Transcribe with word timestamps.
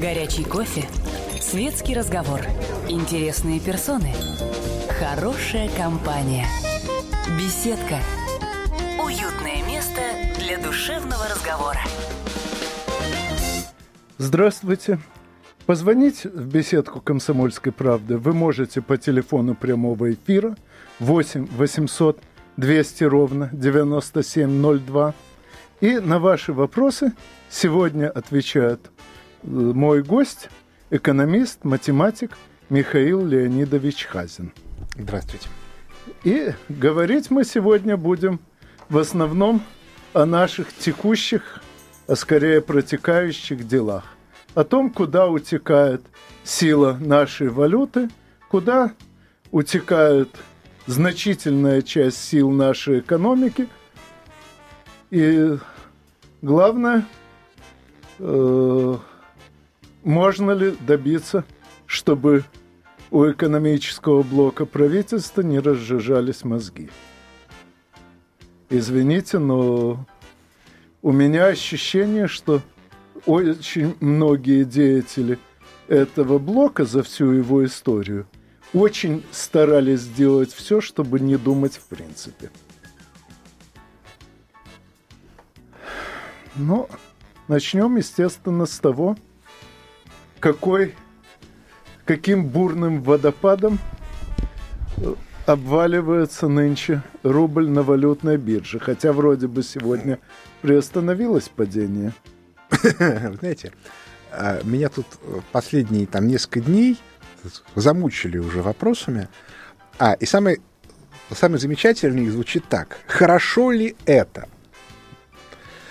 Горячий 0.00 0.44
кофе, 0.44 0.88
светский 1.38 1.94
разговор, 1.94 2.40
интересные 2.88 3.60
персоны, 3.60 4.10
хорошая 4.98 5.68
компания, 5.76 6.46
беседка, 7.38 7.96
уютное 8.98 9.62
место 9.66 10.00
для 10.38 10.56
душевного 10.56 11.24
разговора. 11.28 11.80
Здравствуйте. 14.16 14.98
Позвонить 15.66 16.24
в 16.24 16.46
беседку 16.46 17.02
«Комсомольской 17.02 17.70
правды» 17.70 18.16
вы 18.16 18.32
можете 18.32 18.80
по 18.80 18.96
телефону 18.96 19.54
прямого 19.54 20.10
эфира 20.14 20.56
8 21.00 21.46
800 21.46 22.18
200 22.56 23.04
ровно 23.04 23.50
9702. 23.52 25.14
И 25.80 25.98
на 25.98 26.18
ваши 26.18 26.54
вопросы 26.54 27.12
сегодня 27.50 28.08
отвечает 28.08 28.80
э, 28.86 29.11
мой 29.42 30.02
гость, 30.02 30.48
экономист, 30.90 31.64
математик 31.64 32.36
Михаил 32.70 33.24
Леонидович 33.26 34.06
Хазин. 34.06 34.52
Здравствуйте. 34.96 35.48
И 36.24 36.52
говорить 36.68 37.30
мы 37.30 37.44
сегодня 37.44 37.96
будем 37.96 38.40
в 38.88 38.98
основном 38.98 39.62
о 40.12 40.26
наших 40.26 40.74
текущих, 40.76 41.60
а 42.06 42.16
скорее 42.16 42.60
протекающих 42.60 43.66
делах. 43.66 44.04
О 44.54 44.64
том, 44.64 44.90
куда 44.90 45.28
утекает 45.28 46.02
сила 46.44 46.98
нашей 47.00 47.48
валюты, 47.48 48.10
куда 48.48 48.92
утекает 49.50 50.28
значительная 50.86 51.82
часть 51.82 52.18
сил 52.18 52.50
нашей 52.50 53.00
экономики. 53.00 53.68
И 55.10 55.56
главное, 56.42 57.06
э, 58.18 58.96
можно 60.04 60.52
ли 60.52 60.74
добиться, 60.86 61.44
чтобы 61.86 62.44
у 63.10 63.30
экономического 63.30 64.22
блока 64.22 64.66
правительства 64.66 65.42
не 65.42 65.58
разжижались 65.58 66.44
мозги. 66.44 66.90
Извините, 68.70 69.38
но 69.38 70.06
у 71.02 71.12
меня 71.12 71.46
ощущение, 71.46 72.26
что 72.26 72.62
очень 73.26 73.94
многие 74.00 74.64
деятели 74.64 75.38
этого 75.88 76.38
блока 76.38 76.84
за 76.84 77.02
всю 77.02 77.32
его 77.32 77.64
историю– 77.64 78.26
очень 78.72 79.22
старались 79.30 80.00
сделать 80.00 80.52
все, 80.52 80.80
чтобы 80.80 81.20
не 81.20 81.36
думать 81.36 81.74
в 81.74 81.84
принципе. 81.86 82.50
Но 86.56 86.88
начнем, 87.48 87.96
естественно, 87.96 88.66
с 88.66 88.78
того, 88.78 89.16
какой, 90.42 90.94
каким 92.04 92.44
бурным 92.44 93.02
водопадом 93.02 93.78
э, 94.98 95.14
обваливается 95.46 96.48
нынче 96.48 97.02
рубль 97.22 97.70
на 97.70 97.82
валютной 97.82 98.36
бирже. 98.36 98.78
Хотя 98.78 99.14
вроде 99.14 99.46
бы 99.46 99.62
сегодня 99.62 100.18
приостановилось 100.60 101.48
падение. 101.48 102.12
Знаете, 103.40 103.72
а, 104.30 104.60
меня 104.64 104.90
тут 104.90 105.06
последние 105.52 106.06
там 106.06 106.26
несколько 106.26 106.60
дней– 106.60 106.98
замучили 107.74 108.38
уже 108.38 108.62
вопросами. 108.62 109.28
А, 109.98 110.14
и 110.14 110.26
самый, 110.26 110.60
самый 111.30 111.58
замечательный 111.58 112.28
звучит 112.28 112.64
так. 112.68 112.98
Хорошо 113.06 113.70
ли 113.70 113.96
это? 114.06 114.48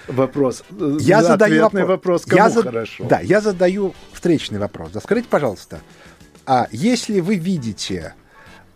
Вопрос. 0.07 0.63
Я 0.99 1.23
задаю 1.23 1.63
вопрос. 1.63 1.87
вопрос 1.87 2.25
кому 2.25 2.43
я 2.43 2.49
хорошо? 2.49 3.05
Да, 3.05 3.19
я 3.19 3.41
задаю 3.41 3.93
встречный 4.13 4.59
вопрос. 4.59 4.91
Да, 4.91 4.99
скажите, 4.99 5.27
пожалуйста, 5.29 5.81
а 6.45 6.67
если 6.71 7.19
вы 7.19 7.35
видите 7.35 8.13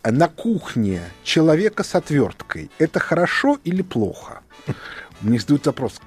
на 0.04 0.28
кухне 0.28 1.02
человека 1.24 1.84
с 1.84 1.96
отверткой, 1.96 2.70
это 2.78 3.00
хорошо 3.00 3.60
или 3.64 3.82
плохо? 3.82 4.42
Мне 5.22 5.40
задают 5.40 5.66
вопрос, 5.66 6.00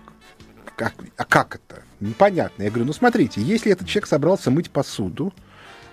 как, 0.76 0.94
а 1.16 1.24
как 1.24 1.56
это? 1.56 1.82
Непонятно. 2.00 2.62
Я 2.62 2.70
говорю, 2.70 2.86
ну 2.86 2.92
смотрите, 2.92 3.40
если 3.42 3.72
этот 3.72 3.88
человек 3.88 4.06
собрался 4.06 4.50
мыть 4.50 4.70
посуду, 4.70 5.32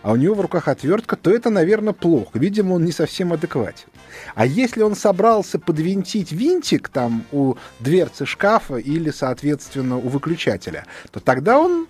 а 0.06 0.12
у 0.12 0.18
него 0.18 0.36
в 0.36 0.42
руках 0.42 0.68
отвертка, 0.68 1.16
то 1.16 1.32
это, 1.32 1.50
наверное, 1.50 1.92
плохо. 1.92 2.38
Видимо, 2.38 2.74
он 2.74 2.86
не 2.86 2.92
совсем 2.92 3.34
адекватен. 3.34 3.88
А 4.36 4.46
если 4.46 4.84
он 4.84 4.96
собрался 4.96 5.58
подвинтить 5.58 6.32
винтик 6.32 6.90
там 6.90 7.26
у 7.32 7.56
дверцы 7.80 8.28
шкафа 8.28 8.76
или, 8.76 9.10
соответственно, 9.10 9.98
у 9.98 10.08
выключателя, 10.08 10.86
то 11.10 11.20
тогда 11.20 11.58
он 11.58 11.88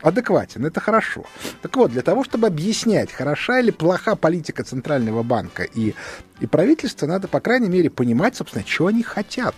адекватен, 0.00 0.64
это 0.64 0.80
хорошо. 0.80 1.26
Так 1.60 1.76
вот, 1.76 1.90
для 1.90 2.00
того, 2.00 2.24
чтобы 2.24 2.46
объяснять, 2.46 3.12
хороша 3.12 3.60
или 3.60 3.72
плоха 3.72 4.16
политика 4.16 4.64
Центрального 4.64 5.22
банка 5.22 5.64
и, 5.64 5.94
и 6.40 6.46
правительства, 6.46 7.06
надо, 7.06 7.28
по 7.28 7.40
крайней 7.40 7.68
мере, 7.68 7.90
понимать, 7.90 8.36
собственно, 8.36 8.64
что 8.66 8.86
они 8.86 9.02
хотят. 9.02 9.54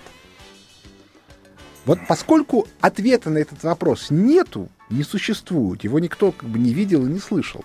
Вот 1.87 2.01
поскольку 2.09 2.67
ответа 2.81 3.31
на 3.31 3.39
этот 3.39 3.63
вопрос 3.63 4.09
нету, 4.11 4.69
не 4.91 5.03
существует, 5.03 5.85
его 5.85 5.99
никто 5.99 6.33
как 6.33 6.49
бы 6.49 6.59
не 6.59 6.73
видел 6.73 7.07
и 7.07 7.11
не 7.11 7.19
слышал, 7.19 7.65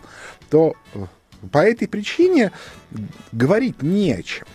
то 0.49 0.75
э, 0.93 1.05
по 1.51 1.59
этой 1.59 1.87
причине 1.87 2.51
говорить 3.31 3.81
не 3.81 4.13
о 4.13 4.23
чем. 4.23 4.47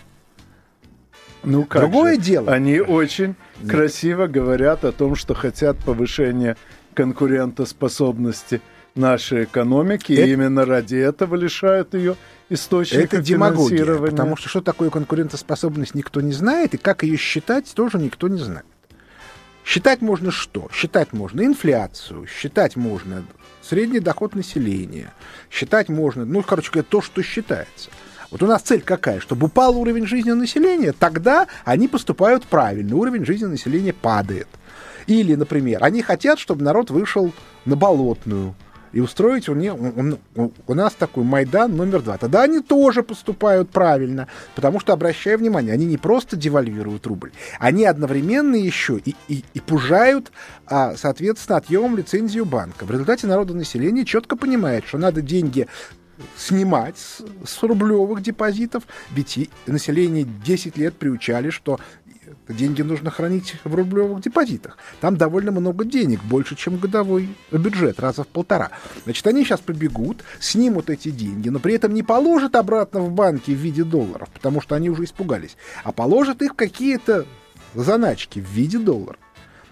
Ну, 1.43 1.63
как 1.63 1.83
Другое 1.83 2.15
же? 2.15 2.21
дело. 2.21 2.51
Они 2.51 2.79
очень 2.79 3.35
Нет. 3.61 3.71
красиво 3.71 4.27
говорят 4.27 4.83
о 4.83 4.91
том, 4.91 5.15
что 5.15 5.35
хотят 5.35 5.77
повышения 5.77 6.57
конкурентоспособности 6.95 8.61
нашей 8.95 9.43
экономики, 9.43 10.13
это... 10.13 10.23
и 10.23 10.31
именно 10.33 10.65
ради 10.65 10.95
этого 10.95 11.35
лишают 11.35 11.93
ее 11.93 12.15
источника 12.49 13.17
Это 13.17 13.21
демагогия, 13.21 13.85
потому 13.97 14.37
что 14.37 14.49
что 14.49 14.61
такое 14.61 14.89
конкурентоспособность 14.89 15.95
никто 15.95 16.21
не 16.21 16.31
знает, 16.31 16.73
и 16.73 16.77
как 16.77 17.03
ее 17.03 17.17
считать 17.17 17.71
тоже 17.75 17.97
никто 17.97 18.27
не 18.27 18.39
знает. 18.39 18.65
Считать 19.65 20.01
можно 20.01 20.31
что? 20.31 20.69
Считать 20.71 21.11
можно 21.11 21.43
инфляцию, 21.43 22.27
считать 22.27 22.75
можно 22.75 23.25
средний 23.63 23.99
доход 23.99 24.35
населения, 24.35 25.11
считать 25.49 25.89
можно, 25.89 26.23
ну, 26.23 26.43
короче 26.43 26.69
говоря, 26.71 26.87
то, 26.87 27.01
что 27.01 27.23
считается. 27.23 27.89
Вот 28.29 28.43
у 28.43 28.47
нас 28.47 28.61
цель 28.61 28.81
какая? 28.81 29.19
Чтобы 29.19 29.47
упал 29.47 29.75
уровень 29.75 30.05
жизни 30.05 30.31
населения, 30.31 30.93
тогда 30.93 31.47
они 31.63 31.87
поступают 31.87 32.45
правильно, 32.45 32.95
уровень 32.95 33.25
жизни 33.25 33.45
населения 33.45 33.93
падает. 33.93 34.47
Или, 35.07 35.33
например, 35.33 35.83
они 35.83 36.03
хотят, 36.03 36.37
чтобы 36.37 36.63
народ 36.63 36.91
вышел 36.91 37.33
на 37.65 37.75
болотную, 37.75 38.53
и 38.95 39.01
устроить 39.01 39.49
у, 39.49 39.53
не, 39.53 39.73
у, 39.73 40.17
у, 40.35 40.51
у 40.67 40.73
нас 40.73 40.93
такой 40.93 41.25
Майдан 41.25 41.75
номер 41.75 42.01
два. 42.01 42.17
Тогда 42.17 42.43
они 42.43 42.61
тоже 42.61 43.03
поступают 43.03 43.69
правильно, 43.69 44.29
потому 44.55 44.79
что, 44.79 44.93
обращая 44.93 45.37
внимание, 45.37 45.73
они 45.73 45.85
не 45.85 45.97
просто 45.97 46.37
девальвируют 46.37 47.05
рубль, 47.05 47.33
они 47.59 47.83
одновременно 47.83 48.55
еще 48.55 48.97
и, 48.97 49.13
и, 49.27 49.43
и 49.53 49.59
пужают, 49.59 50.31
а, 50.65 50.95
соответственно, 50.95 51.57
отъемом 51.57 51.97
лицензию 51.97 52.45
банка. 52.45 52.85
В 52.85 52.91
результате 52.91 53.27
народонаселение 53.27 54.05
четко 54.05 54.37
понимает, 54.37 54.85
что 54.87 54.97
надо 54.97 55.21
деньги 55.21 55.67
снимать 56.37 56.97
с, 56.97 57.21
с 57.45 57.63
рублевых 57.63 58.21
депозитов, 58.21 58.83
ведь 59.11 59.49
население 59.67 60.23
10 60.23 60.77
лет 60.77 60.93
приучали, 60.95 61.49
что 61.49 61.81
деньги 62.53 62.81
нужно 62.81 63.11
хранить 63.11 63.55
в 63.63 63.73
рублевых 63.73 64.21
депозитах. 64.21 64.77
Там 65.01 65.17
довольно 65.17 65.51
много 65.51 65.85
денег, 65.85 66.21
больше, 66.23 66.55
чем 66.55 66.77
годовой 66.77 67.29
бюджет, 67.51 67.99
раза 67.99 68.23
в 68.23 68.27
полтора. 68.27 68.71
Значит, 69.03 69.25
они 69.27 69.43
сейчас 69.43 69.59
побегут, 69.59 70.23
снимут 70.39 70.89
эти 70.89 71.09
деньги, 71.09 71.49
но 71.49 71.59
при 71.59 71.73
этом 71.73 71.93
не 71.93 72.03
положат 72.03 72.55
обратно 72.55 73.01
в 73.01 73.11
банки 73.11 73.51
в 73.51 73.57
виде 73.57 73.83
долларов, 73.83 74.29
потому 74.33 74.61
что 74.61 74.75
они 74.75 74.89
уже 74.89 75.05
испугались, 75.05 75.57
а 75.83 75.91
положат 75.91 76.41
их 76.41 76.53
в 76.53 76.55
какие-то 76.55 77.25
заначки 77.73 78.39
в 78.39 78.49
виде 78.49 78.77
долларов. 78.77 79.19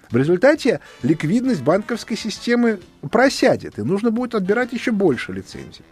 В 0.09 0.17
результате 0.17 0.79
ликвидность 1.01 1.63
банковской 1.63 2.16
системы 2.16 2.79
просядет, 3.09 3.80
и 3.80 3.81
нужно 3.81 4.12
будет 4.12 4.36
отбирать 4.36 4.71
еще 4.71 4.92
больше 4.92 5.33
лицензий. 5.33 5.83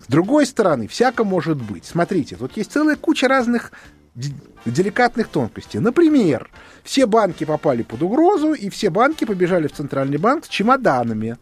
С 0.00 0.06
другой 0.06 0.46
стороны, 0.46 0.86
всяко 0.86 1.24
может 1.24 1.60
быть. 1.60 1.84
Смотрите, 1.84 2.36
тут 2.36 2.56
есть 2.56 2.72
целая 2.72 2.96
куча 2.96 3.26
разных 3.26 3.72
деликатных 4.14 5.28
тонкостей. 5.28 5.80
Например, 5.80 6.48
все 6.82 7.06
банки 7.06 7.44
попали 7.44 7.82
под 7.82 8.02
угрозу, 8.02 8.52
и 8.52 8.68
все 8.68 8.90
банки 8.90 9.24
побежали 9.24 9.66
в 9.66 9.72
Центральный 9.72 10.18
банк 10.18 10.44
с 10.44 10.48
чемоданами, 10.48 11.36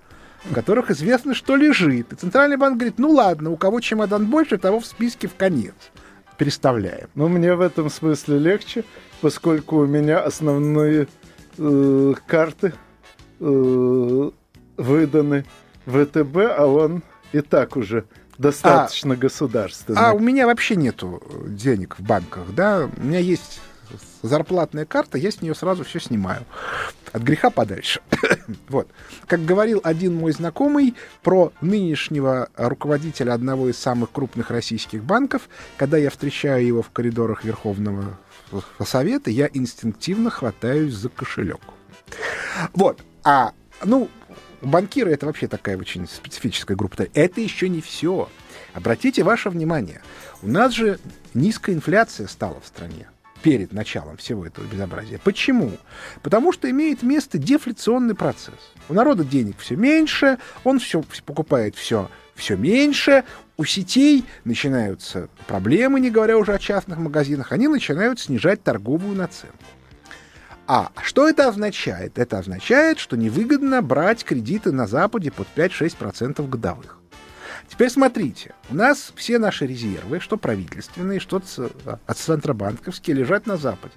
в 0.44 0.54
которых 0.54 0.90
известно, 0.90 1.34
что 1.34 1.56
лежит. 1.56 2.12
И 2.12 2.16
Центральный 2.16 2.56
банк 2.56 2.76
говорит, 2.76 2.98
ну 2.98 3.10
ладно, 3.10 3.50
у 3.50 3.56
кого 3.56 3.80
чемодан 3.80 4.26
больше, 4.26 4.58
того 4.58 4.80
в 4.80 4.86
списке 4.86 5.28
в 5.28 5.34
конец. 5.34 5.74
Переставляем. 6.38 7.08
Ну, 7.14 7.28
мне 7.28 7.54
в 7.54 7.60
этом 7.60 7.90
смысле 7.90 8.38
легче, 8.38 8.84
поскольку 9.20 9.76
у 9.76 9.86
меня 9.86 10.18
основные 10.20 11.06
э, 11.58 12.14
карты 12.26 12.72
э, 13.38 14.30
выданы 14.76 15.44
ВТБ, 15.86 16.36
а 16.56 16.66
он 16.66 17.02
и 17.32 17.40
так 17.42 17.76
уже 17.76 18.04
достаточно 18.38 19.14
а, 19.14 19.16
государственный. 19.16 20.00
А 20.00 20.12
у 20.12 20.18
меня 20.18 20.46
вообще 20.46 20.76
нету 20.76 21.22
денег 21.46 21.98
в 21.98 22.02
банках, 22.02 22.54
да? 22.54 22.88
У 22.96 23.04
меня 23.04 23.18
есть 23.18 23.60
зарплатная 24.22 24.84
карта, 24.84 25.18
я 25.18 25.30
с 25.30 25.42
нее 25.42 25.54
сразу 25.54 25.84
все 25.84 26.00
снимаю. 26.00 26.44
От 27.12 27.22
греха 27.22 27.50
подальше. 27.50 28.00
вот. 28.68 28.88
Как 29.26 29.44
говорил 29.44 29.80
один 29.84 30.14
мой 30.14 30.32
знакомый 30.32 30.94
про 31.22 31.52
нынешнего 31.60 32.48
руководителя 32.56 33.34
одного 33.34 33.68
из 33.68 33.78
самых 33.78 34.10
крупных 34.12 34.50
российских 34.50 35.04
банков, 35.04 35.48
когда 35.76 35.98
я 35.98 36.10
встречаю 36.10 36.66
его 36.66 36.82
в 36.82 36.90
коридорах 36.90 37.44
Верховного 37.44 38.18
Совета, 38.84 39.30
я 39.30 39.48
инстинктивно 39.52 40.30
хватаюсь 40.30 40.94
за 40.94 41.08
кошелек. 41.08 41.60
Вот. 42.74 43.00
А, 43.24 43.52
ну, 43.84 44.08
банкиры 44.62 45.12
это 45.12 45.26
вообще 45.26 45.48
такая 45.48 45.76
очень 45.76 46.08
специфическая 46.08 46.76
группа. 46.76 47.06
Это 47.14 47.40
еще 47.40 47.68
не 47.68 47.80
все. 47.80 48.28
Обратите 48.72 49.22
ваше 49.22 49.50
внимание, 49.50 50.00
у 50.42 50.48
нас 50.48 50.72
же 50.72 50.98
низкая 51.34 51.74
инфляция 51.74 52.26
стала 52.26 52.60
в 52.60 52.66
стране 52.66 53.08
перед 53.42 53.72
началом 53.72 54.16
всего 54.16 54.46
этого 54.46 54.64
безобразия. 54.66 55.18
Почему? 55.22 55.72
Потому 56.22 56.52
что 56.52 56.70
имеет 56.70 57.02
место 57.02 57.38
дефляционный 57.38 58.14
процесс. 58.14 58.54
У 58.88 58.94
народа 58.94 59.24
денег 59.24 59.58
все 59.58 59.76
меньше, 59.76 60.38
он 60.64 60.78
все 60.78 61.02
покупает 61.26 61.74
все, 61.74 62.08
все 62.34 62.56
меньше, 62.56 63.24
у 63.56 63.64
сетей 63.64 64.24
начинаются 64.44 65.28
проблемы, 65.46 66.00
не 66.00 66.10
говоря 66.10 66.38
уже 66.38 66.54
о 66.54 66.58
частных 66.58 66.98
магазинах, 66.98 67.52
они 67.52 67.68
начинают 67.68 68.20
снижать 68.20 68.62
торговую 68.62 69.16
наценку. 69.16 69.56
А 70.66 70.92
что 71.02 71.28
это 71.28 71.48
означает? 71.48 72.18
Это 72.18 72.38
означает, 72.38 72.98
что 72.98 73.16
невыгодно 73.16 73.82
брать 73.82 74.24
кредиты 74.24 74.70
на 74.70 74.86
Западе 74.86 75.32
под 75.32 75.48
5-6% 75.56 76.48
годовых. 76.48 76.98
Теперь 77.68 77.90
смотрите, 77.90 78.54
у 78.70 78.74
нас 78.74 79.12
все 79.16 79.38
наши 79.38 79.66
резервы, 79.66 80.20
что 80.20 80.36
правительственные, 80.36 81.20
что 81.20 81.42
от 82.06 82.18
центробанковские, 82.18 83.16
лежат 83.16 83.46
на 83.46 83.56
Западе. 83.56 83.94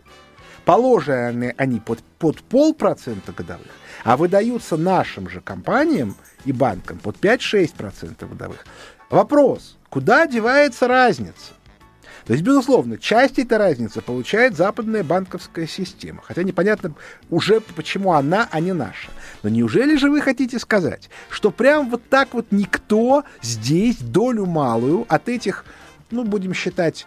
Положены 0.63 1.53
они 1.57 1.79
под, 1.79 1.99
под 2.17 2.41
полпроцента 2.41 3.31
годовых, 3.31 3.67
а 4.03 4.17
выдаются 4.17 4.77
нашим 4.77 5.29
же 5.29 5.41
компаниям 5.41 6.15
и 6.45 6.51
банкам 6.51 6.97
под 6.97 7.17
5-6% 7.17 8.27
годовых. 8.27 8.65
Вопрос, 9.11 9.77
куда 9.89 10.25
девается 10.25 10.87
разница? 10.87 11.53
То 12.25 12.33
есть, 12.33 12.43
безусловно, 12.43 12.97
часть 12.97 13.37
этой 13.37 13.57
разницы 13.57 14.01
получает 14.01 14.57
западная 14.57 15.03
банковская 15.03 15.67
система. 15.67 16.21
Хотя 16.23 16.41
непонятно 16.41 16.95
уже, 17.29 17.61
почему 17.61 18.13
она, 18.13 18.49
а 18.51 18.59
не 18.59 18.73
наша. 18.73 19.09
Но 19.43 19.49
неужели 19.49 19.95
же 19.95 20.09
вы 20.09 20.21
хотите 20.21 20.57
сказать, 20.57 21.09
что 21.29 21.51
прям 21.51 21.89
вот 21.89 22.01
так 22.09 22.33
вот 22.33 22.47
никто 22.49 23.23
здесь 23.43 23.97
долю 23.97 24.47
малую 24.47 25.05
от 25.07 25.29
этих, 25.29 25.65
ну, 26.09 26.23
будем 26.23 26.55
считать, 26.55 27.05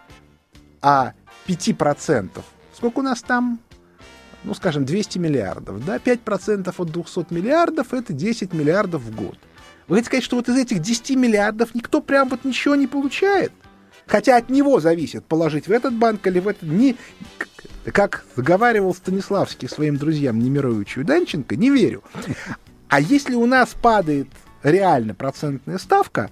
а 0.81 1.11
5%, 1.47 2.29
сколько 2.73 2.99
у 2.99 3.03
нас 3.03 3.21
там? 3.21 3.59
Ну, 4.45 4.53
скажем, 4.53 4.85
200 4.85 5.17
миллиардов, 5.17 5.85
да, 5.85 5.97
5% 5.97 6.73
от 6.77 6.91
200 6.91 7.33
миллиардов— 7.33 7.87
это 7.93 8.13
10 8.13 8.53
миллиардов 8.53 9.01
в 9.01 9.13
год. 9.13 9.37
Вы 9.89 9.97
хотите 9.97 10.07
сказать, 10.07 10.23
что 10.23 10.37
вот 10.37 10.47
из 10.47 10.55
этих 10.55 10.79
10 10.79 11.17
миллиардов 11.17 11.75
никто 11.75 11.99
прям 11.99 12.29
вот 12.29 12.45
ничего 12.45 12.75
не 12.75 12.87
получает? 12.87 13.51
Хотя 14.09 14.37
от 14.37 14.49
него 14.49 14.79
зависит, 14.79 15.23
положить 15.25 15.67
в 15.67 15.71
этот 15.71 15.93
банк 15.93 16.25
или 16.25 16.39
в 16.39 16.47
этот... 16.47 16.63
Не, 16.63 16.97
как 17.85 18.25
заговаривал 18.35 18.95
Станиславский 18.95 19.69
своим 19.69 19.97
друзьям 19.97 20.39
Немировичу 20.39 21.01
и 21.01 21.03
Данченко, 21.03 21.55
не 21.55 21.69
верю. 21.69 22.03
А 22.87 22.99
если 22.99 23.35
у 23.35 23.45
нас 23.45 23.69
падает 23.79 24.27
реально 24.63 25.13
процентная 25.13 25.77
ставка, 25.77 26.31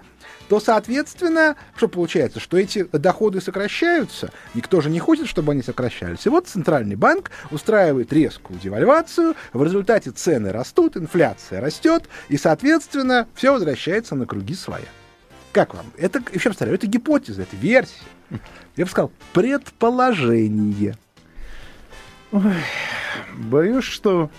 то, 0.50 0.60
соответственно, 0.60 1.56
что 1.76 1.88
получается? 1.88 2.40
Что 2.40 2.58
эти 2.58 2.84
доходы 2.92 3.42
сокращаются, 3.42 4.32
никто 4.56 4.82
же 4.82 4.90
не 4.90 5.00
хочет, 5.00 5.28
чтобы 5.28 5.52
они 5.52 5.62
сокращались. 5.62 6.26
И 6.26 6.30
вот 6.30 6.48
Центральный 6.48 6.96
банк 6.96 7.30
устраивает 7.52 8.12
резкую 8.12 8.60
девальвацию, 8.60 9.36
в 9.54 9.64
результате 9.64 10.10
цены 10.10 10.52
растут, 10.52 10.98
инфляция 10.98 11.62
растет, 11.62 12.06
и, 12.30 12.38
соответственно, 12.38 13.28
все 13.36 13.54
возвращается 13.54 14.16
на 14.16 14.26
круги 14.26 14.56
своя. 14.56 14.88
Как 15.52 15.74
вам? 15.74 15.86
Это, 15.98 16.22
еще 16.34 16.50
повторяю, 16.50 16.76
это 16.76 16.88
гипотеза, 16.88 17.44
это 17.44 17.56
версия. 17.56 18.04
Я 18.76 18.86
бы 18.86 18.92
сказал, 18.92 19.12
предположение. 19.34 20.96
Ой, 22.32 22.54
боюсь, 23.38 23.86
что 23.86 24.30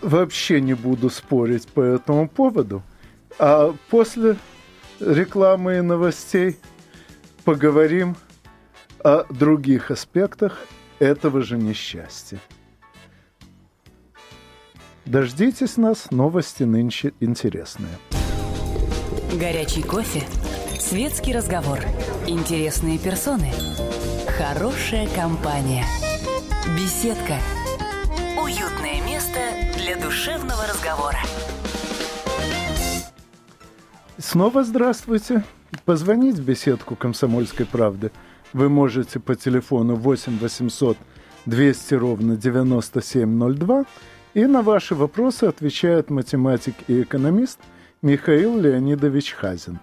вообще 0.00 0.60
не 0.60 0.74
буду 0.74 1.10
спорить 1.10 1.68
по 1.68 1.80
этому 1.80 2.28
поводу. 2.28 2.82
А 3.38 3.74
после 3.90 4.36
рекламы 5.00 5.78
и 5.78 5.80
новостей 5.82 6.56
поговорим 7.44 8.16
о 9.00 9.24
других 9.30 9.90
аспектах 9.90 10.66
этого 10.98 11.42
же 11.42 11.58
несчастья. 11.58 12.40
Дождитесь 15.04 15.76
нас, 15.76 16.10
новости 16.10 16.64
нынче 16.64 17.12
интересные. 17.20 17.98
Горячий 19.34 19.82
кофе, 19.82 20.22
светский 20.78 21.32
разговор, 21.34 21.80
интересные 22.28 22.96
персоны, 22.96 23.52
хорошая 24.38 25.08
компания, 25.14 25.84
беседка, 26.78 27.34
уютное 28.40 29.04
место 29.04 29.40
для 29.76 29.96
душевного 29.96 30.62
разговора. 30.68 31.18
Снова 34.16 34.62
здравствуйте. 34.62 35.44
Позвонить 35.84 36.36
в 36.36 36.44
беседку 36.44 36.94
«Комсомольской 36.94 37.66
правды» 37.66 38.12
вы 38.52 38.68
можете 38.68 39.18
по 39.18 39.34
телефону 39.34 39.96
8 39.96 40.38
800 40.38 40.96
200 41.46 41.94
ровно 41.94 42.36
9702 42.36 43.84
и 44.34 44.46
на 44.46 44.62
ваши 44.62 44.94
вопросы 44.94 45.44
отвечает 45.44 46.10
математик 46.10 46.76
и 46.86 47.02
экономист– 47.02 47.58
Михаил 48.06 48.56
Леонидович 48.60 49.32
Хазин. 49.32 49.80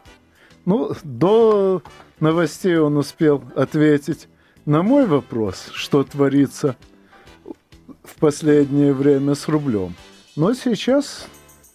Ну, 0.63 0.95
до 1.03 1.83
новостей 2.21 2.77
он 2.77 2.95
успел 2.95 3.43
ответить 3.53 4.29
на 4.65 4.81
мой 4.81 5.05
вопрос, 5.05 5.67
что 5.73 6.05
творится 6.05 6.77
в 8.01 8.15
последнее 8.21 8.93
время 8.93 9.35
с 9.35 9.49
рублем. 9.49 9.95
Но 10.37 10.53
сейчас 10.53 11.27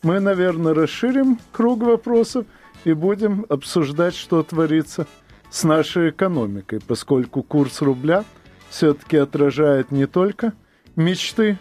мы, 0.02 0.20
наверное, 0.20 0.72
расширим 0.72 1.38
круг 1.52 1.82
вопросов 1.82 2.46
и 2.84 2.94
будем 2.94 3.44
обсуждать, 3.50 4.14
что 4.14 4.42
творится 4.42 5.06
с 5.50 5.64
нашей 5.64 6.08
экономикой, 6.08 6.80
поскольку 6.80 7.42
курс 7.42 7.82
рубля 7.82 8.24
все-таки 8.70 9.18
отражает 9.18 9.90
не 9.90 10.06
только 10.06 10.54
мечты 10.96 11.58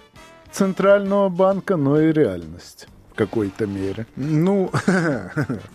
Центрального 0.50 1.28
банка, 1.28 1.76
но 1.76 2.00
и 2.00 2.14
реальность 2.14 2.88
какой-то 3.18 3.68
мере. 3.68 4.06
Ну, 4.16 4.72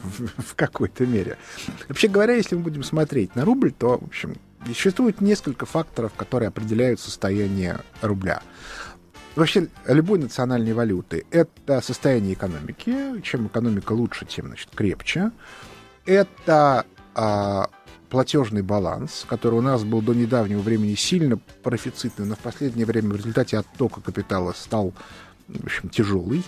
в 0.00 0.54
какой-то 0.56 1.04
мере. 1.06 1.37
Вообще 1.88 2.08
говоря, 2.08 2.34
если 2.34 2.54
мы 2.54 2.62
будем 2.62 2.82
смотреть 2.82 3.37
на 3.37 3.44
рубль, 3.44 3.72
то, 3.72 3.99
в 3.99 4.04
общем, 4.04 4.37
существует 4.66 5.20
несколько 5.20 5.66
факторов, 5.66 6.12
которые 6.16 6.49
определяют 6.49 7.00
состояние 7.00 7.80
рубля. 8.00 8.42
Вообще, 9.34 9.68
любой 9.87 10.18
национальной 10.18 10.72
валюты– 10.72 11.25
это 11.30 11.80
состояние 11.80 12.34
экономики. 12.34 13.20
Чем 13.22 13.46
экономика 13.46 13.92
лучше, 13.92 14.25
тем, 14.26 14.46
значит, 14.46 14.68
крепче. 14.75 15.32
Это 16.04 16.84
а, 17.14 17.70
платежный 18.11 18.62
баланс, 18.62 19.25
который 19.26 19.54
у 19.54 19.62
нас 19.62 19.84
был 19.84 20.02
до 20.02 20.12
недавнего 20.12 20.61
времени 20.61 20.94
сильно 20.94 21.38
профицитный, 21.62 22.26
но 22.26 22.34
в 22.34 22.40
последнее 22.40 22.84
время 22.84 23.11
в 23.11 23.16
результате 23.16 23.56
оттока 23.56 24.02
капитала 24.02 24.52
стал, 24.52 24.92
в 25.49 25.64
общем, 25.64 25.88
тяжелый. 25.88 26.44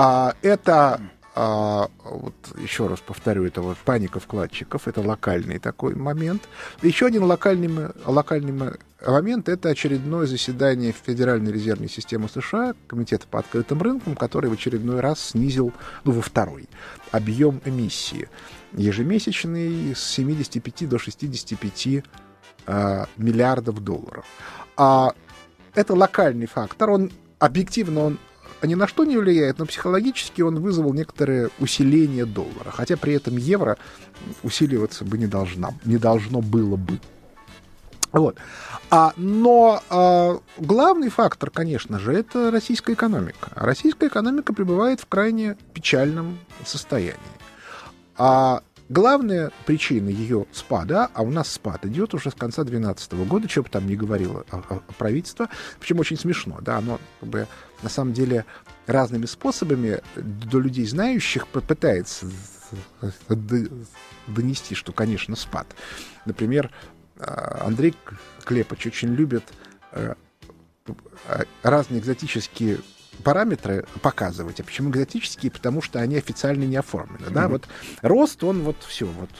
А, 0.00 0.36
это 0.42 1.00
а, 1.34 1.90
вот 2.04 2.34
еще 2.56 2.86
раз 2.86 3.00
повторю, 3.00 3.46
это 3.46 3.62
вот 3.62 3.78
паника 3.78 4.20
вкладчиков, 4.20 4.86
это 4.86 5.00
локальный 5.00 5.58
такой 5.58 5.96
момент. 5.96 6.42
Еще 6.82 7.06
один 7.06 7.24
локальный, 7.24 7.88
локальный 8.06 8.76
момент– 9.04 9.48
это 9.48 9.70
очередное 9.70 10.26
заседание 10.26 10.92
Федеральной 10.92 11.50
резервной 11.50 11.88
системы 11.88 12.28
США, 12.28 12.74
Комитета 12.86 13.26
по 13.26 13.40
открытым 13.40 13.82
рынкам, 13.82 14.14
который 14.14 14.48
в 14.48 14.52
очередной 14.52 15.00
раз 15.00 15.18
снизил, 15.18 15.72
ну, 16.04 16.12
во 16.12 16.22
второй, 16.22 16.68
объем 17.10 17.60
эмиссии 17.64 18.28
ежемесячный 18.74 19.96
с 19.96 20.00
75 20.00 20.88
до 20.88 21.00
65 21.00 22.04
а, 22.68 23.08
миллиардов 23.16 23.82
долларов. 23.82 24.26
А 24.76 25.12
это 25.74 25.94
локальный 25.94 26.46
фактор, 26.46 26.90
он 26.90 27.10
объективно 27.40 28.00
он 28.00 28.18
ни 28.62 28.74
на 28.74 28.86
что 28.86 29.04
не 29.04 29.16
влияет, 29.16 29.58
но 29.58 29.66
психологически 29.66 30.42
он 30.42 30.60
вызвал 30.60 30.92
некоторое 30.92 31.50
усиление 31.58 32.26
доллара, 32.26 32.70
хотя 32.70 32.96
при 32.96 33.14
этом 33.14 33.36
евро 33.36 33.76
усиливаться 34.42 35.04
бы 35.04 35.18
не, 35.18 35.26
должна, 35.26 35.70
не 35.84 35.98
должно 35.98 36.40
было 36.40 36.76
бы. 36.76 36.98
Вот. 38.12 38.36
А, 38.90 39.12
но 39.16 39.82
а, 39.90 40.38
главный 40.56 41.10
фактор, 41.10 41.50
конечно 41.50 41.98
же, 41.98 42.12
это 42.12 42.50
российская 42.50 42.94
экономика. 42.94 43.50
Российская 43.54 44.08
экономика 44.08 44.54
пребывает 44.54 45.00
в 45.00 45.06
крайне 45.06 45.56
печальном 45.74 46.38
состоянии. 46.64 47.18
А 48.16 48.62
главная 48.88 49.50
причина 49.66 50.08
ее 50.08 50.46
спада, 50.52 51.10
а 51.12 51.22
у 51.22 51.30
нас 51.30 51.52
спад 51.52 51.84
идет 51.86 52.14
уже 52.14 52.30
с 52.30 52.34
конца 52.34 52.62
2012 52.64 53.12
года, 53.28 53.48
что 53.48 53.62
бы 53.62 53.68
там 53.68 53.86
ни 53.86 53.94
говорило 53.94 54.44
о, 54.50 54.56
о, 54.56 54.74
о 54.76 54.92
правительство, 54.98 55.48
причем 55.80 56.00
очень 56.00 56.18
смешно, 56.18 56.58
да, 56.60 56.78
оно 56.78 57.00
как 57.20 57.28
бы 57.28 57.46
на 57.82 57.88
самом 57.88 58.12
деле 58.12 58.44
разными 58.86 59.26
способами 59.26 60.00
до 60.16 60.58
людей 60.58 60.86
знающих 60.86 61.46
пытается 61.48 62.26
донести, 64.26 64.74
что, 64.74 64.92
конечно, 64.92 65.36
спад. 65.36 65.66
Например, 66.24 66.70
а, 67.18 67.64
Андрей 67.66 67.94
Клепач 68.44 68.86
очень 68.86 69.14
любит 69.14 69.44
э, 69.92 70.14
разные 71.62 72.00
экзотические 72.00 72.78
параметры 73.24 73.84
показывать. 74.02 74.60
А 74.60 74.64
почему 74.64 74.90
экзотические? 74.90 75.50
Потому 75.50 75.82
что 75.82 76.00
они 76.00 76.16
официально 76.16 76.64
не 76.64 76.76
оформлены. 76.76 77.26
Mm-hmm. 77.26 77.32
Да? 77.32 77.48
Вот 77.48 77.68
рост, 78.02 78.42
он 78.44 78.62
вот 78.62 78.76
все, 78.86 79.06
вот 79.06 79.30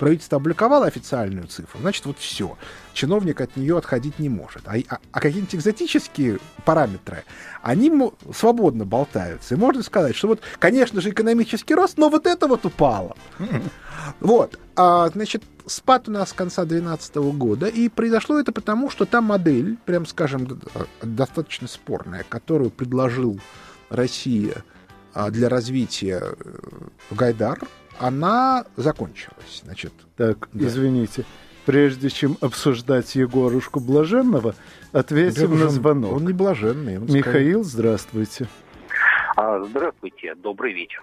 правительство 0.00 0.36
опубликовало 0.36 0.86
официальную 0.86 1.46
цифру, 1.46 1.78
значит, 1.78 2.06
вот 2.06 2.18
все. 2.18 2.56
Чиновник 2.94 3.40
от 3.40 3.56
нее 3.56 3.76
отходить 3.76 4.18
не 4.18 4.30
может. 4.30 4.62
А, 4.66 4.74
а, 4.88 4.98
а 5.12 5.20
какие-нибудь 5.20 5.54
экзотические 5.54 6.38
параметры, 6.64 7.24
они 7.62 7.92
свободно 8.34 8.86
болтаются. 8.86 9.54
И 9.54 9.58
можно 9.58 9.82
сказать, 9.82 10.16
что 10.16 10.28
вот, 10.28 10.40
конечно 10.58 11.02
же, 11.02 11.10
экономический 11.10 11.74
рост, 11.74 11.98
но 11.98 12.08
вот 12.08 12.26
это 12.26 12.48
вот 12.48 12.64
упало. 12.64 13.16
Вот. 14.20 14.58
А, 14.74 15.10
значит, 15.10 15.44
спад 15.70 16.08
у 16.08 16.12
нас 16.12 16.30
с 16.30 16.32
конца 16.32 16.64
2012 16.64 17.16
года, 17.36 17.66
и 17.66 17.88
произошло 17.88 18.38
это 18.38 18.52
потому, 18.52 18.90
что 18.90 19.06
та 19.06 19.20
модель, 19.20 19.76
прям 19.84 20.06
скажем, 20.06 20.60
достаточно 21.02 21.68
спорная, 21.68 22.24
которую 22.28 22.70
предложил 22.70 23.40
Россия 23.88 24.64
а, 25.14 25.30
для 25.30 25.48
развития 25.48 26.22
э, 26.22 26.34
Гайдар, 27.10 27.58
она 27.98 28.64
закончилась. 28.76 29.62
Значит, 29.64 29.92
так, 30.16 30.48
да. 30.52 30.66
извините. 30.66 31.24
Прежде 31.66 32.08
чем 32.08 32.36
обсуждать 32.40 33.14
Егорушку 33.14 33.80
Блаженного, 33.80 34.54
ответим 34.92 35.58
на 35.58 35.68
звонок. 35.68 36.12
Он 36.12 36.26
не 36.26 36.32
блаженный. 36.32 36.98
Он 36.98 37.04
Михаил, 37.04 37.62
здравствуйте. 37.62 38.46
А, 39.36 39.62
здравствуйте, 39.64 40.34
добрый 40.36 40.72
вечер. 40.72 41.02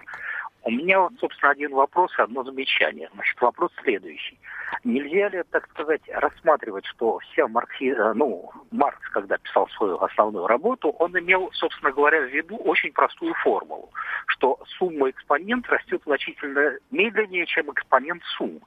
У 0.62 0.70
меня, 0.70 1.00
вот, 1.00 1.12
собственно, 1.20 1.52
один 1.52 1.72
вопрос 1.72 2.10
и 2.18 2.22
одно 2.22 2.44
замечание. 2.44 3.08
Значит, 3.14 3.40
вопрос 3.40 3.70
следующий. 3.82 4.37
Нельзя 4.84 5.28
ли, 5.28 5.42
так 5.50 5.68
сказать, 5.70 6.02
рассматривать, 6.08 6.86
что 6.86 7.18
вся 7.18 7.48
маркси... 7.48 7.94
Э, 7.96 8.12
ну, 8.14 8.50
Маркс, 8.70 9.08
когда 9.10 9.38
писал 9.38 9.68
свою 9.68 9.96
основную 10.02 10.46
работу, 10.46 10.90
он 10.90 11.18
имел, 11.18 11.50
собственно 11.52 11.92
говоря, 11.92 12.20
в 12.20 12.30
виду 12.30 12.56
очень 12.56 12.92
простую 12.92 13.34
формулу, 13.34 13.90
что 14.26 14.58
сумма 14.78 15.10
экспонент 15.10 15.68
растет 15.68 16.02
значительно 16.04 16.74
медленнее, 16.90 17.46
чем 17.46 17.70
экспонент 17.70 18.22
суммы. 18.36 18.60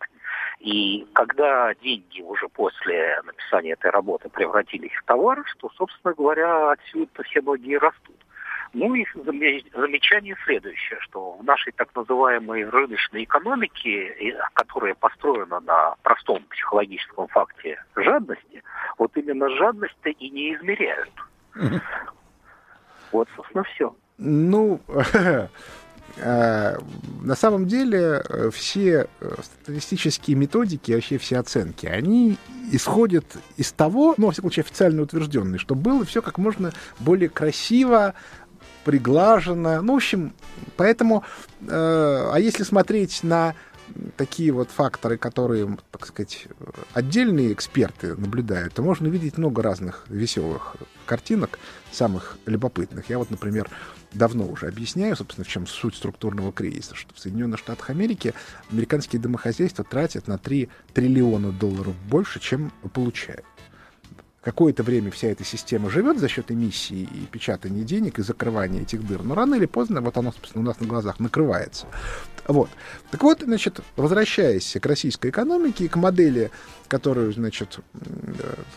И 0.59 1.07
когда 1.13 1.73
деньги 1.75 2.21
уже 2.21 2.47
после 2.49 3.19
написания 3.23 3.71
этой 3.71 3.91
работы 3.91 4.29
превратились 4.29 4.93
в 4.93 5.05
товар, 5.05 5.43
что, 5.45 5.69
собственно 5.75 6.13
говоря, 6.13 6.71
отсюда 6.71 7.23
все 7.23 7.41
многие 7.41 7.77
растут. 7.77 8.15
Ну 8.73 8.95
и 8.95 9.05
замечание 9.15 10.35
следующее, 10.45 10.97
что 11.01 11.33
в 11.33 11.43
нашей 11.43 11.73
так 11.73 11.93
называемой 11.93 12.63
рыночной 12.63 13.25
экономике, 13.25 14.35
которая 14.53 14.95
построена 14.95 15.59
на 15.59 15.95
простом 16.03 16.41
психологическом 16.49 17.27
факте 17.27 17.83
жадности, 17.95 18.63
вот 18.97 19.11
именно 19.17 19.49
жадность-то 19.49 20.09
и 20.09 20.29
не 20.29 20.55
измеряют. 20.55 21.11
Вот, 23.11 23.27
собственно, 23.35 23.65
все. 23.65 23.93
Ну, 24.17 24.79
э, 26.17 26.77
на 27.21 27.35
самом 27.35 27.67
деле 27.67 28.23
все 28.53 29.07
э, 29.19 29.35
статистические 29.41 30.37
методики, 30.37 30.93
вообще 30.93 31.17
все 31.17 31.39
оценки, 31.39 31.87
они 31.87 32.37
исходят 32.71 33.25
из 33.57 33.71
того, 33.73 34.13
ну, 34.17 34.27
во 34.27 34.31
всяком 34.31 34.49
случае, 34.49 34.63
официально 34.63 35.01
утвержденные, 35.01 35.59
что 35.59 35.75
было 35.75 36.05
все 36.05 36.21
как 36.21 36.37
можно 36.37 36.71
более 36.99 37.29
красиво, 37.29 38.13
приглажено. 38.83 39.81
Ну, 39.81 39.93
в 39.93 39.95
общем, 39.97 40.33
поэтому, 40.77 41.23
э, 41.61 42.29
а 42.33 42.35
если 42.37 42.63
смотреть 42.63 43.23
на 43.23 43.55
такие 44.17 44.51
вот 44.51 44.69
факторы, 44.69 45.17
которые, 45.17 45.77
так 45.91 46.05
сказать, 46.07 46.47
отдельные 46.93 47.53
эксперты 47.53 48.15
наблюдают, 48.15 48.73
то 48.73 48.81
можно 48.81 49.07
увидеть 49.07 49.37
много 49.37 49.61
разных 49.61 50.05
веселых 50.07 50.75
картинок, 51.05 51.59
самых 51.91 52.37
любопытных. 52.45 53.09
Я 53.09 53.17
вот, 53.17 53.29
например, 53.29 53.69
давно 54.13 54.45
уже 54.47 54.67
объясняю, 54.67 55.15
собственно, 55.15 55.45
в 55.45 55.47
чем 55.47 55.67
суть 55.67 55.95
структурного 55.95 56.51
кризиса, 56.51 56.95
что 56.95 57.13
в 57.13 57.19
Соединенных 57.19 57.59
Штатах 57.59 57.89
Америки 57.89 58.33
американские 58.71 59.21
домохозяйства 59.21 59.83
тратят 59.83 60.27
на 60.27 60.37
3 60.37 60.69
триллиона 60.93 61.51
долларов 61.51 61.95
больше, 62.09 62.39
чем 62.39 62.71
получают 62.93 63.45
какое-то 64.41 64.81
время 64.83 65.11
вся 65.11 65.27
эта 65.27 65.43
система 65.43 65.89
живет 65.89 66.19
за 66.19 66.27
счет 66.27 66.51
эмиссии 66.51 67.01
и 67.01 67.27
печатания 67.31 67.83
денег 67.83 68.19
и 68.19 68.23
закрывания 68.23 68.81
этих 68.81 69.05
дыр, 69.05 69.23
но 69.23 69.35
рано 69.35 69.55
или 69.55 69.67
поздно 69.67 70.01
вот 70.01 70.17
оно, 70.17 70.31
собственно, 70.31 70.63
у 70.63 70.67
нас 70.67 70.79
на 70.79 70.87
глазах 70.87 71.19
накрывается. 71.19 71.85
Вот. 72.47 72.69
Так 73.11 73.21
вот, 73.21 73.41
значит, 73.41 73.81
возвращаясь 73.95 74.75
к 74.81 74.85
российской 74.85 75.29
экономике 75.29 75.85
и 75.85 75.87
к 75.87 75.95
модели, 75.95 76.49
которую, 76.87 77.31
значит, 77.33 77.79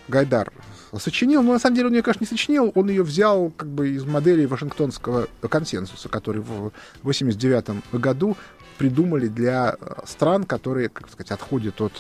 Гайдар 0.09 0.53
сочинил, 0.99 1.43
но 1.43 1.55
на 1.55 1.59
самом 1.59 1.77
деле 1.77 1.89
он 1.89 1.95
ее, 1.95 2.03
конечно, 2.03 2.25
не 2.25 2.29
сочинил, 2.29 2.71
он 2.75 2.91
ее 2.91 3.03
взял 3.03 3.51
как 3.51 3.69
бы 3.69 3.89
из 3.89 4.05
модели 4.05 4.45
Вашингтонского 4.45 5.29
консенсуса, 5.49 6.09
который 6.11 6.43
в 6.43 6.73
1989 7.03 8.01
году 8.01 8.37
придумали 8.77 9.29
для 9.29 9.77
стран, 10.05 10.45
которые, 10.45 10.91
как 10.91 11.09
сказать, 11.09 11.31
отходят 11.31 11.81
от 11.81 11.93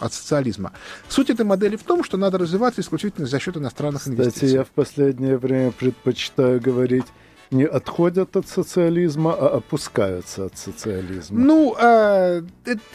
от 0.00 0.12
социализма. 0.12 0.72
Суть 1.08 1.30
этой 1.30 1.44
модели 1.44 1.76
в 1.76 1.82
том, 1.82 2.04
что 2.04 2.16
надо 2.16 2.38
развиваться 2.38 2.80
исключительно 2.80 3.26
за 3.26 3.38
счет 3.38 3.56
иностранных 3.56 4.02
Кстати, 4.02 4.16
инвестиций. 4.16 4.46
Кстати, 4.48 4.56
я 4.56 4.64
в 4.64 4.70
последнее 4.70 5.36
время 5.38 5.72
предпочитаю 5.72 6.60
говорить 6.60 7.06
не 7.50 7.64
отходят 7.64 8.36
от 8.36 8.48
социализма, 8.48 9.32
а 9.32 9.56
опускаются 9.56 10.46
от 10.46 10.58
социализма. 10.58 11.38
Ну, 11.38 11.74
э, 11.78 12.42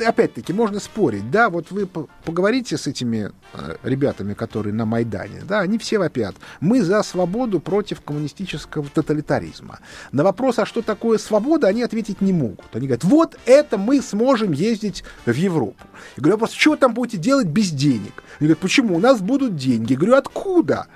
опять-таки, 0.06 0.54
можно 0.54 0.80
спорить, 0.80 1.30
да, 1.32 1.50
вот 1.50 1.72
вы 1.72 1.88
поговорите 2.26 2.78
с 2.78 2.88
этими 2.88 3.32
э, 3.54 3.76
ребятами, 3.84 4.34
которые 4.34 4.74
на 4.74 4.86
Майдане, 4.86 5.42
да, 5.48 5.60
они 5.60 5.78
все 5.78 5.98
вопят, 5.98 6.36
мы 6.60 6.82
за 6.84 7.02
свободу 7.04 7.60
против 7.60 8.02
коммунистического 8.02 8.88
тоталитаризма. 8.94 9.80
На 10.12 10.24
вопрос, 10.24 10.60
а 10.60 10.66
что 10.66 10.82
такое 10.82 11.18
свобода, 11.18 11.68
они 11.68 11.84
ответить 11.84 12.22
не 12.22 12.34
могут. 12.34 12.66
Они 12.74 12.88
говорят, 12.88 13.04
вот 13.04 13.38
это 13.46 13.78
мы 13.78 14.02
сможем 14.02 14.52
ездить 14.52 15.04
в 15.26 15.34
Европу. 15.34 15.84
Я 16.18 16.22
говорю, 16.22 16.36
а 16.36 16.38
просто 16.40 16.60
что 16.60 16.72
вы 16.72 16.78
там 16.78 16.94
будете 16.94 17.18
делать 17.18 17.48
без 17.48 17.72
денег? 17.72 18.24
Они 18.40 18.48
говорят, 18.48 18.60
почему? 18.60 18.96
У 18.96 19.00
нас 19.00 19.22
будут 19.22 19.56
деньги. 19.56 19.94
Я 19.94 19.98
говорю, 19.98 20.16
откуда? 20.16 20.88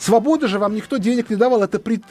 Свобода 0.00 0.48
же 0.48 0.58
вам 0.58 0.74
никто 0.74 0.96
денег 0.96 1.28
не 1.28 1.36
давал, 1.36 1.62
это 1.62 1.78
при 1.78 2.02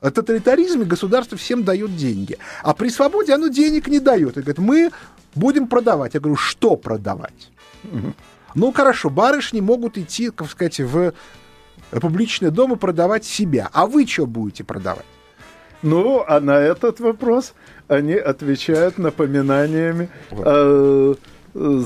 тоталитаризме 0.00 0.84
государство 0.84 1.38
всем 1.38 1.62
дает 1.62 1.94
деньги. 1.94 2.38
А 2.64 2.74
при 2.74 2.88
свободе 2.88 3.32
оно 3.34 3.46
денег 3.46 3.86
не 3.86 4.00
дает. 4.00 4.36
И 4.36 4.40
говорит, 4.40 4.58
мы 4.58 4.90
будем 5.36 5.68
продавать. 5.68 6.14
Я 6.14 6.20
говорю, 6.20 6.34
что 6.36 6.74
продавать? 6.74 7.52
Угу. 7.84 8.14
Ну, 8.56 8.72
хорошо, 8.72 9.10
барышни 9.10 9.60
могут 9.60 9.96
идти, 9.96 10.30
как 10.30 10.50
сказать, 10.50 10.80
в 10.80 11.12
публичный 11.92 12.50
дом 12.50 12.72
и 12.72 12.76
продавать 12.76 13.24
себя. 13.24 13.70
А 13.72 13.86
вы 13.86 14.04
что 14.04 14.26
будете 14.26 14.64
продавать? 14.64 15.06
Ну, 15.82 16.24
а 16.26 16.40
на 16.40 16.58
этот 16.58 16.98
вопрос 16.98 17.54
они 17.86 18.14
отвечают 18.14 18.98
напоминаниями. 18.98 20.08
Вот. 20.30 21.20
Э, 21.54 21.84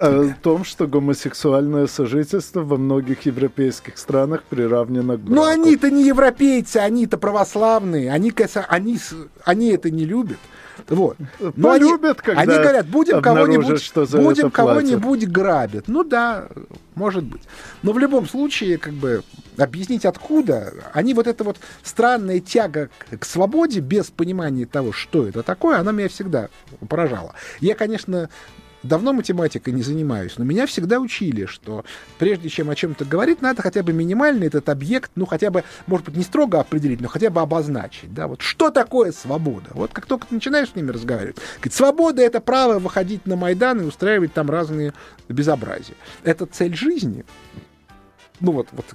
о 0.00 0.34
том, 0.42 0.64
что 0.64 0.86
гомосексуальное 0.86 1.86
сожительство 1.86 2.62
во 2.62 2.76
многих 2.76 3.26
европейских 3.26 3.98
странах 3.98 4.42
приравнено 4.44 5.16
к 5.16 5.20
браку. 5.20 5.34
Ну, 5.34 5.44
они-то 5.44 5.90
не 5.90 6.06
европейцы, 6.06 6.78
они-то 6.78 7.18
православные, 7.18 8.10
они, 8.10 8.32
они, 8.68 8.98
они 9.44 9.68
это 9.68 9.90
не 9.90 10.04
любят. 10.06 10.38
Вот. 10.88 11.16
Но 11.38 11.68
Полюбят, 11.68 12.26
они, 12.26 12.38
они 12.38 12.54
говорят, 12.54 12.86
будем 12.86 13.20
кого-нибудь 13.20 13.92
будем 14.12 14.50
кого-нибудь 14.50 15.28
грабить. 15.28 15.88
Ну 15.88 16.04
да, 16.04 16.48
может 16.94 17.24
быть. 17.24 17.42
Но 17.82 17.92
в 17.92 17.98
любом 17.98 18.26
случае, 18.26 18.78
как 18.78 18.94
бы 18.94 19.22
объяснить 19.58 20.06
откуда, 20.06 20.72
они 20.92 21.12
вот 21.12 21.26
эта 21.26 21.44
вот 21.44 21.58
странная 21.82 22.40
тяга 22.40 22.88
к 23.18 23.24
свободе 23.24 23.80
без 23.80 24.06
понимания 24.06 24.64
того, 24.64 24.92
что 24.92 25.28
это 25.28 25.42
такое, 25.42 25.78
она 25.78 25.92
меня 25.92 26.08
всегда 26.08 26.48
поражала. 26.88 27.34
Я, 27.60 27.74
конечно, 27.74 28.30
давно 28.82 29.12
математикой 29.12 29.72
не 29.72 29.82
занимаюсь, 29.82 30.34
но 30.36 30.44
меня 30.44 30.66
всегда 30.66 30.98
учили, 30.98 31.46
что 31.46 31.84
прежде 32.18 32.48
чем 32.48 32.70
о 32.70 32.74
чем-то 32.74 33.04
говорить, 33.04 33.42
надо 33.42 33.62
хотя 33.62 33.82
бы 33.82 33.92
минимально 33.92 34.44
этот 34.44 34.68
объект, 34.68 35.10
ну, 35.14 35.26
хотя 35.26 35.50
бы, 35.50 35.64
может 35.86 36.06
быть, 36.06 36.16
не 36.16 36.22
строго 36.22 36.60
определить, 36.60 37.00
но 37.00 37.08
хотя 37.08 37.30
бы 37.30 37.40
обозначить, 37.40 38.12
да, 38.12 38.26
вот 38.26 38.42
что 38.42 38.70
такое 38.70 39.12
свобода? 39.12 39.70
Вот 39.74 39.92
как 39.92 40.06
только 40.06 40.26
ты 40.26 40.34
начинаешь 40.34 40.70
с 40.70 40.74
ними 40.74 40.90
разговаривать, 40.90 41.36
говорит, 41.56 41.74
свобода— 41.74 42.22
это 42.22 42.40
право 42.40 42.78
выходить 42.78 43.26
на 43.26 43.36
Майдан 43.36 43.80
и 43.80 43.84
устраивать 43.84 44.32
там 44.32 44.50
разные 44.50 44.92
безобразия. 45.28 45.96
Это 46.22 46.46
цель 46.46 46.74
жизни? 46.74 47.24
Ну, 48.40 48.52
вот, 48.52 48.68
вот 48.72 48.86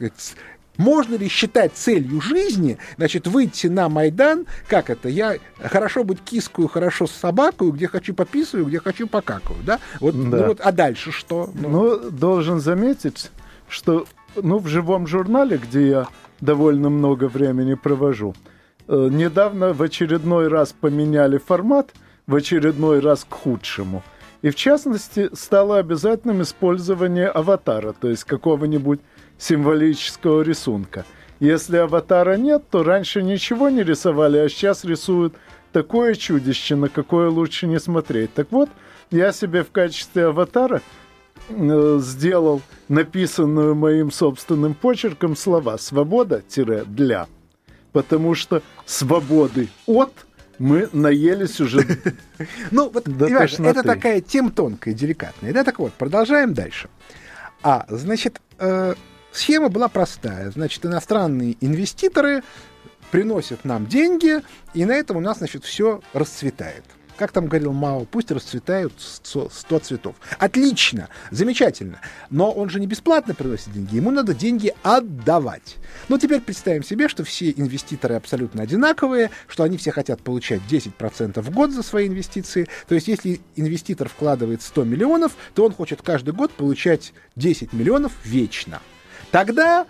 Можно 0.77 1.15
ли 1.15 1.27
считать 1.27 1.73
целью 1.73 2.21
жизни, 2.21 2.77
значит, 2.97 3.27
выйти 3.27 3.67
на 3.67 3.89
Майдан, 3.89 4.45
как 4.67 4.89
это, 4.89 5.09
я 5.09 5.37
хорошо 5.61 6.03
быть 6.03 6.19
кискую, 6.21 6.67
хорошо 6.67 7.07
с 7.07 7.11
собакой, 7.11 7.71
где 7.71 7.87
хочу 7.87 8.13
пописываю, 8.13 8.65
где 8.65 8.79
хочу 8.79 9.07
покакаю, 9.07 9.59
да? 9.63 9.79
Вот, 9.99 10.15
Да. 10.15 10.37
Ну, 10.37 10.47
вот, 10.47 10.61
а 10.61 10.71
дальше 10.71 11.11
что? 11.11 11.49
Ну, 11.53 11.69
Ну, 11.69 12.09
должен 12.11 12.59
заметить, 12.59 13.31
что 13.69 14.05
ну, 14.35 14.59
в 14.59 14.67
живом 14.67 15.07
журнале, 15.07 15.57
где 15.57 15.87
я 15.87 16.07
довольно 16.41 16.89
много 16.89 17.27
времени 17.27 17.75
провожу, 17.75 18.35
э, 18.87 19.09
недавно 19.11 19.73
в 19.73 19.81
очередной 19.81 20.47
раз 20.47 20.73
поменяли 20.73 21.37
формат, 21.37 21.91
в 22.27 22.35
очередной 22.35 22.99
раз 22.99 23.25
к 23.29 23.33
худшему. 23.33 24.03
И 24.41 24.49
в 24.49 24.55
частности, 24.55 25.29
стало 25.33 25.77
обязательным 25.77 26.41
использование 26.41 27.27
аватара, 27.27 27.93
то 27.93 28.09
есть 28.09 28.25
какого-нибудь 28.25 28.99
символического 29.37 30.41
рисунка. 30.41 31.05
Если 31.39 31.77
аватара 31.77 32.37
нет, 32.37 32.63
то 32.69 32.83
раньше 32.83 33.21
ничего 33.21 33.69
не 33.69 33.83
рисовали, 33.83 34.37
а 34.37 34.49
сейчас 34.49 34.85
рисуют 34.85 35.35
такое 35.71 36.15
чудище, 36.15 36.75
на 36.75 36.87
какое 36.87 37.29
лучше 37.29 37.67
не 37.67 37.79
смотреть. 37.79 38.33
Так 38.33 38.51
вот, 38.51 38.69
я 39.11 39.33
себе 39.33 39.63
в 39.63 39.71
качестве 39.71 40.27
аватара 40.27 40.81
э, 41.49 41.99
сделал 42.01 42.61
написанную 42.87 43.75
моим 43.75 44.11
собственным 44.11 44.73
почерком 44.73 45.35
слова 45.35 45.77
«свобода-для». 45.77 47.27
Потому 47.91 48.35
что 48.35 48.61
свободы 48.85 49.69
от 49.85 50.11
мы 50.57 50.89
наелись 50.93 51.59
уже. 51.59 51.85
Ну, 52.71 52.89
вот, 52.89 53.05
тошноты. 53.05 53.79
это 53.79 53.83
такая 53.83 54.21
тема 54.21 54.51
тонкая, 54.51 54.93
деликатная. 54.93 55.53
Да, 55.53 55.63
так 55.63 55.79
вот, 55.79 55.93
продолжаем 55.93 56.53
дальше. 56.53 56.89
А, 57.61 57.85
значит, 57.89 58.41
э, 58.59 58.95
схема 59.35 59.69
была 59.69 59.87
простая. 59.87 60.51
Значит, 60.51 60.85
иностранные 60.85 61.57
инвеститоры 61.61 62.43
приносят 63.11 63.65
нам 63.65 63.87
деньги, 63.87 64.41
и 64.73 64.85
на 64.85 64.93
этом 64.93 65.17
у 65.17 65.21
нас, 65.21 65.37
значит, 65.37 65.63
все 65.63 66.01
расцветает. 66.13 66.83
Как 67.17 67.31
там 67.31 67.47
говорил 67.47 67.71
Мао, 67.71 68.03
пусть 68.03 68.29
расцветают 68.29 68.93
100, 68.97 69.49
100 69.49 69.79
цветов. 69.79 70.15
Отлично, 70.37 71.07
замечательно. 71.31 72.01
Но 72.29 72.51
он 72.51 72.69
же 72.69 72.81
не 72.81 72.87
бесплатно 72.87 73.33
приносит 73.33 73.71
деньги, 73.71 73.95
ему 73.95 74.11
надо 74.11 74.33
деньги 74.33 74.73
отдавать. 74.83 75.77
Ну, 76.09 76.17
теперь 76.17 76.41
представим 76.41 76.83
себе, 76.83 77.07
что 77.07 77.23
все 77.23 77.51
инвеститоры 77.51 78.15
абсолютно 78.15 78.63
одинаковые, 78.63 79.31
что 79.47 79.63
они 79.63 79.77
все 79.77 79.91
хотят 79.91 80.21
получать 80.23 80.61
10% 80.69 81.39
в 81.41 81.49
год 81.51 81.71
за 81.71 81.83
свои 81.83 82.07
инвестиции. 82.07 82.67
То 82.87 82.95
есть, 82.95 83.07
если 83.07 83.39
инвеститор 83.55 84.09
вкладывает 84.09 84.61
100 84.61 84.83
миллионов, 84.83 85.37
то 85.53 85.65
он 85.65 85.71
хочет 85.71 86.01
каждый 86.01 86.33
год 86.33 86.51
получать 86.51 87.13
10 87.37 87.71
миллионов 87.71 88.11
вечно. 88.25 88.81
Тогда 89.35 89.85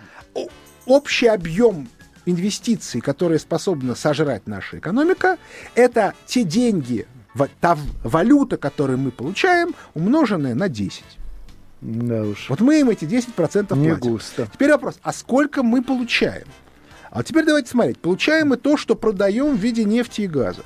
общий 0.88 1.28
объем 1.28 1.88
инвестиций, 2.25 3.00
которые 3.00 3.38
способна 3.38 3.94
сожрать 3.94 4.48
наша 4.48 4.80
экономика, 4.80 5.38
это 5.75 6.16
те 6.25 6.44
деньги, 6.44 7.06
та 7.62 7.78
валюта, 8.04 8.58
которую 8.58 8.98
мы 8.98 9.12
получаем, 9.12 9.75
умноженная 9.94 10.56
на 10.56 10.68
10. 10.68 11.04
Да 11.82 12.24
уж, 12.24 12.50
Вот 12.50 12.60
мы 12.60 12.80
им 12.80 12.90
эти 12.90 13.06
10% 13.06 13.78
не 13.78 13.90
платим. 13.90 14.14
густо. 14.14 14.48
Теперь 14.52 14.72
вопрос, 14.72 14.96
а 15.04 15.14
сколько 15.14 15.62
мы 15.62 15.84
получаем? 15.84 16.48
А 17.12 17.22
теперь 17.22 17.46
давайте 17.46 17.70
смотреть. 17.70 18.00
Получаем 18.00 18.50
мы 18.50 18.58
то, 18.58 18.78
что 18.78 18.96
продаем 18.96 19.56
в 19.56 19.60
виде 19.60 19.84
нефти 19.84 20.22
и 20.22 20.28
газа. 20.28 20.64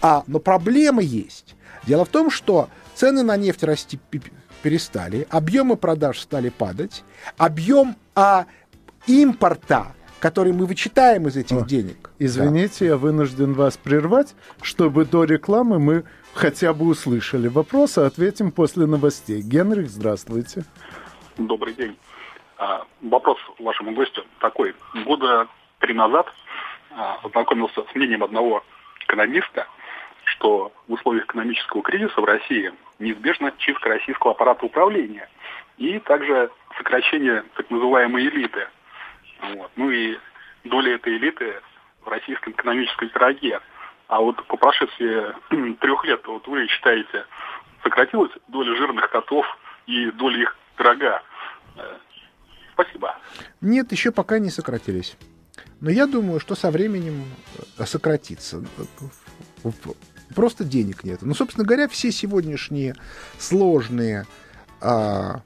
А, 0.00 0.24
но 0.26 0.40
проблема 0.40 1.02
есть. 1.02 1.54
Дело 1.86 2.04
в 2.04 2.08
том, 2.08 2.32
что 2.32 2.68
цены 2.96 3.22
на 3.22 3.36
нефть 3.36 3.62
расти 3.62 4.00
перестали, 4.62 5.26
объемы 5.30 5.76
продаж 5.76 6.18
стали 6.18 6.48
падать, 6.48 7.04
объем 7.36 7.96
а, 8.18 8.46
импорта, 9.06 9.94
который 10.18 10.52
мы 10.52 10.66
вычитаем 10.66 11.28
из 11.28 11.36
этих 11.36 11.56
О, 11.56 11.64
денег. 11.64 12.10
Извините, 12.18 12.86
я 12.86 12.96
вынужден 12.96 13.52
вас 13.52 13.76
прервать, 13.76 14.34
чтобы 14.60 15.04
до 15.04 15.22
рекламы 15.22 15.78
мы 15.78 16.04
хотя 16.34 16.74
бы 16.74 16.86
услышали 16.88 17.46
вопросы, 17.46 18.00
ответим 18.00 18.50
после 18.50 18.86
новостей. 18.86 19.40
Генрих, 19.40 19.88
здравствуйте. 19.88 20.64
Добрый 21.36 21.74
день. 21.74 21.96
А, 22.56 22.84
Вопрос 23.02 23.38
вашему 23.60 23.92
гостю 23.92 24.24
такой. 24.40 24.74
Года 25.04 25.46
три 25.78 25.94
назад 25.94 26.26
а, 26.90 27.20
ознакомился 27.22 27.84
с 27.84 27.94
мнением 27.94 28.24
одного 28.24 28.64
экономиста, 29.06 29.68
что 30.24 30.72
в 30.88 30.94
условиях 30.94 31.26
экономического 31.26 31.82
кризиса 31.82 32.20
в 32.20 32.24
России 32.24 32.72
неизбежна 32.98 33.52
чистка 33.58 33.90
российского 33.90 34.32
аппарата 34.32 34.66
управления 34.66 35.28
и 35.76 36.00
также 36.00 36.50
сокращение 36.78 37.44
так 37.56 37.70
называемой 37.70 38.26
элиты. 38.28 38.68
Вот. 39.42 39.70
Ну 39.76 39.90
и 39.90 40.16
доля 40.64 40.94
этой 40.94 41.16
элиты 41.16 41.60
в 42.02 42.08
российском 42.08 42.52
экономическом 42.52 43.08
пироге. 43.10 43.60
А 44.06 44.20
вот 44.20 44.42
по 44.46 44.56
прошествии 44.56 45.74
трех 45.80 46.04
лет, 46.04 46.26
вот 46.26 46.46
вы 46.46 46.66
считаете, 46.68 47.26
сократилась 47.82 48.32
доля 48.48 48.74
жирных 48.76 49.10
котов 49.10 49.46
и 49.86 50.10
доля 50.12 50.42
их 50.42 50.56
пирога? 50.76 51.22
Э, 51.76 51.98
Спасибо. 52.72 53.16
Нет, 53.60 53.90
еще 53.90 54.12
пока 54.12 54.38
не 54.38 54.50
сократились. 54.50 55.16
Но 55.80 55.90
я 55.90 56.06
думаю, 56.06 56.38
что 56.38 56.54
со 56.54 56.70
временем 56.70 57.24
э, 57.76 57.84
сократится. 57.84 58.64
Просто 60.34 60.64
денег 60.64 61.02
нет. 61.02 61.18
Ну, 61.22 61.34
собственно 61.34 61.66
говоря, 61.66 61.88
все 61.88 62.12
сегодняшние 62.12 62.94
сложные 63.38 64.26
а, 64.80 65.40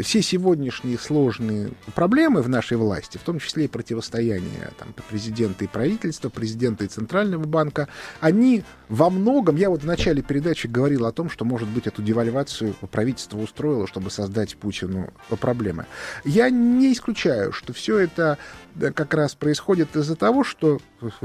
все 0.00 0.20
сегодняшние 0.20 0.98
сложные 0.98 1.70
проблемы 1.94 2.42
в 2.42 2.48
нашей 2.48 2.76
власти, 2.76 3.18
в 3.18 3.22
том 3.22 3.38
числе 3.38 3.66
и 3.66 3.68
противостояние 3.68 4.72
там, 4.78 4.88
президента 5.08 5.64
и 5.64 5.68
правительства, 5.68 6.28
президента 6.28 6.84
и 6.84 6.88
Центрального 6.88 7.44
банка, 7.44 7.88
они 8.20 8.64
во 8.88 9.10
многом, 9.10 9.56
я 9.56 9.70
вот 9.70 9.82
в 9.82 9.86
начале 9.86 10.22
передачи 10.22 10.66
говорил 10.66 11.06
о 11.06 11.12
том, 11.12 11.30
что, 11.30 11.44
может 11.44 11.68
быть, 11.68 11.86
эту 11.86 12.02
девальвацию 12.02 12.74
правительство 12.90 13.38
устроило, 13.38 13.86
чтобы 13.86 14.10
создать 14.10 14.56
Путину 14.56 15.12
проблемы. 15.40 15.86
Я 16.24 16.50
не 16.50 16.92
исключаю, 16.92 17.52
что 17.52 17.72
все 17.72 17.98
это 17.98 18.38
э, 18.80 18.90
как 18.90 19.14
раз 19.14 19.34
происходит 19.34 19.94
из-за 19.94 20.16
того, 20.16 20.42
что 20.42 20.80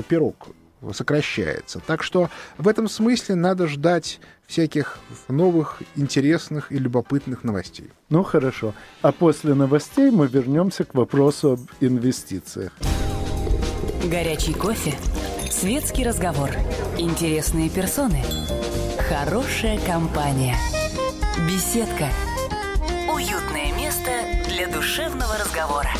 пирог 0.08 0.50
сокращается. 0.94 1.80
Так 1.86 2.04
что 2.04 2.30
в 2.58 2.68
этом 2.68 2.88
смысле 2.88 3.36
надо 3.36 3.68
ждать 3.68 4.20
всяких 4.52 4.98
новых, 5.30 5.82
интересных 5.96 6.72
и 6.74 6.78
любопытных 6.78 7.46
новостей. 7.46 7.90
Ну 8.10 8.24
хорошо. 8.24 8.74
А 9.02 9.14
после 9.14 9.54
новостей 9.54 10.12
мы 10.12 10.28
вернемся 10.28 10.84
к 10.84 10.94
вопросу 10.94 11.54
об 11.54 11.62
инвестициях. 11.80 12.74
Горячий 14.04 14.54
кофе, 14.54 14.94
светский 15.50 16.04
разговор, 16.04 16.50
интересные 16.98 17.70
персоны, 17.70 18.24
хорошая 19.10 19.80
компания, 19.86 20.58
беседка, 21.48 22.10
уютное 23.14 23.72
место 23.78 24.12
для 24.50 24.68
душевного 24.68 25.38
разговора. 25.40 25.92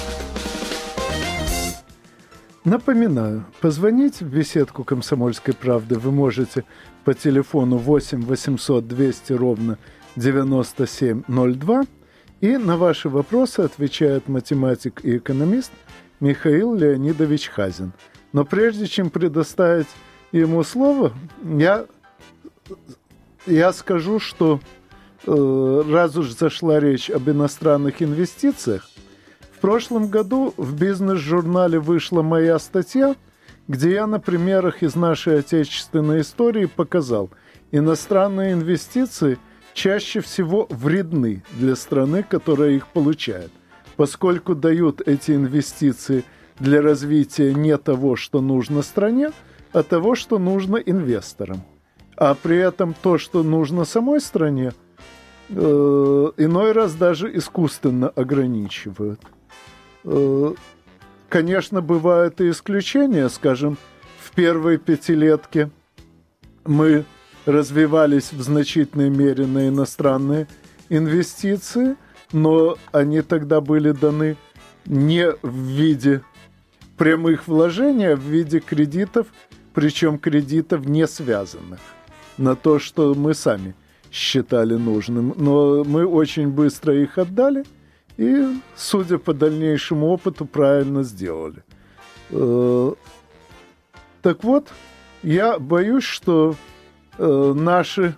Напоминаю, 2.64 3.46
позвонить 3.60 4.22
в 4.22 4.28
беседку 4.28 4.84
«Комсомольской 4.84 5.56
правды» 5.56 5.98
вы 5.98 6.12
можете 6.12 6.64
по 7.04 7.16
телефону 7.16 7.78
8 7.78 8.22
800 8.22 8.88
200 8.88 9.34
ровно 9.34 9.80
9702. 10.16 11.84
И 12.42 12.58
на 12.58 12.78
ваши 12.78 13.10
вопросы 13.10 13.62
отвечает 13.62 14.28
математик 14.28 15.04
и 15.04 15.18
экономист 15.18 15.72
Михаил 16.20 16.76
Леонидович 16.76 17.50
Хазин. 17.50 17.94
Но 18.32 18.46
прежде 18.46 18.86
чем 18.86 19.10
предоставить 19.10 19.88
ему 20.32 20.64
слово, 20.64 21.14
я, 21.44 21.86
я 23.48 23.74
скажу, 23.74 24.20
что 24.20 24.60
э, 25.26 25.84
раз 25.90 26.16
уж 26.16 26.30
зашла 26.30 26.80
речь 26.80 27.10
об 27.10 27.28
иностранных 27.28 28.04
инвестициях, 28.04 28.88
прошлом 29.62 30.08
году 30.08 30.54
в 30.58 30.76
бизнес-журнале 30.76 31.80
вышла 31.80 32.24
моя 32.24 32.58
статья, 32.60 33.16
где 33.68 33.92
я 33.92 34.08
на 34.08 34.20
примерах 34.20 34.84
из 34.84 34.96
нашей 34.96 35.40
отечественной 35.40 36.22
истории 36.22 36.66
показал, 36.66 37.30
иностранные 37.72 38.54
инвестиции 38.54 39.38
чаще 39.74 40.20
всего 40.20 40.68
вредны 40.70 41.44
для 41.54 41.76
страны, 41.76 42.24
которая 42.28 42.72
их 42.72 42.88
получает, 42.88 43.52
поскольку 43.96 44.56
дают 44.56 45.00
эти 45.08 45.32
инвестиции 45.32 46.26
для 46.60 46.82
развития 46.82 47.54
не 47.54 47.78
того, 47.78 48.16
что 48.16 48.42
нужно 48.42 48.82
стране, 48.82 49.32
а 49.72 49.84
того, 49.84 50.16
что 50.16 50.40
нужно 50.40 50.78
инвесторам. 50.78 51.62
А 52.18 52.36
при 52.36 52.58
этом 52.58 52.94
то, 53.00 53.18
что 53.18 53.44
нужно 53.44 53.86
самой 53.86 54.22
стране, 54.22 54.74
э, 55.50 55.54
иной 55.56 56.72
раз 56.72 56.96
даже 56.96 57.36
искусственно 57.36 58.10
ограничивают. 58.10 59.22
Э, 60.04 60.54
Конечно, 61.32 61.80
бывают 61.80 62.42
и 62.42 62.50
исключения. 62.50 63.30
Скажем, 63.30 63.78
в 64.20 64.32
первой 64.32 64.78
пятилетке 64.78 65.72
мы 66.66 67.06
развивались 67.46 68.34
в 68.34 68.42
значительной 68.42 69.10
мере 69.10 69.48
на 69.48 69.70
иностранные 69.70 70.48
инвестиции, 70.90 71.96
но 72.34 72.78
они 72.92 73.22
тогда 73.22 73.62
были 73.62 73.92
даны 73.94 74.36
не 74.86 75.32
в 75.42 75.56
виде 75.56 76.22
прямых 76.98 77.48
вложений, 77.48 78.12
а 78.12 78.16
в 78.18 78.24
виде 78.24 78.60
кредитов, 78.60 79.28
причем 79.74 80.20
кредитов 80.20 80.86
не 80.86 81.08
связанных 81.08 81.80
на 82.38 82.58
то, 82.58 82.78
что 82.78 83.16
мы 83.16 83.34
сами 83.34 83.74
считали 84.12 84.74
нужным. 84.74 85.34
Но 85.38 85.86
мы 85.86 86.06
очень 86.06 86.50
быстро 86.50 86.94
их 86.94 87.18
отдали 87.18 87.64
и, 88.22 88.62
судя 88.76 89.18
по 89.18 89.34
дальнейшему 89.34 90.06
опыту, 90.08 90.46
правильно 90.46 91.02
сделали. 91.02 91.64
Э, 92.30 92.94
так 94.22 94.44
вот, 94.44 94.68
я 95.24 95.58
боюсь, 95.58 96.04
что 96.04 96.56
э, 97.18 97.54
наши 97.56 98.16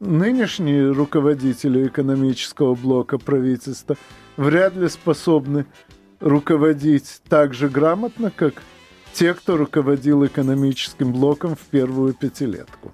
нынешние 0.00 0.92
руководители 0.92 1.86
экономического 1.86 2.74
блока 2.74 3.16
правительства 3.16 3.96
вряд 4.36 4.76
ли 4.76 4.90
способны 4.90 5.64
руководить 6.20 7.22
так 7.26 7.54
же 7.54 7.70
грамотно, 7.70 8.30
как 8.30 8.62
те, 9.14 9.32
кто 9.32 9.56
руководил 9.56 10.26
экономическим 10.26 11.10
блоком 11.10 11.56
в 11.56 11.64
первую 11.70 12.12
пятилетку. 12.12 12.92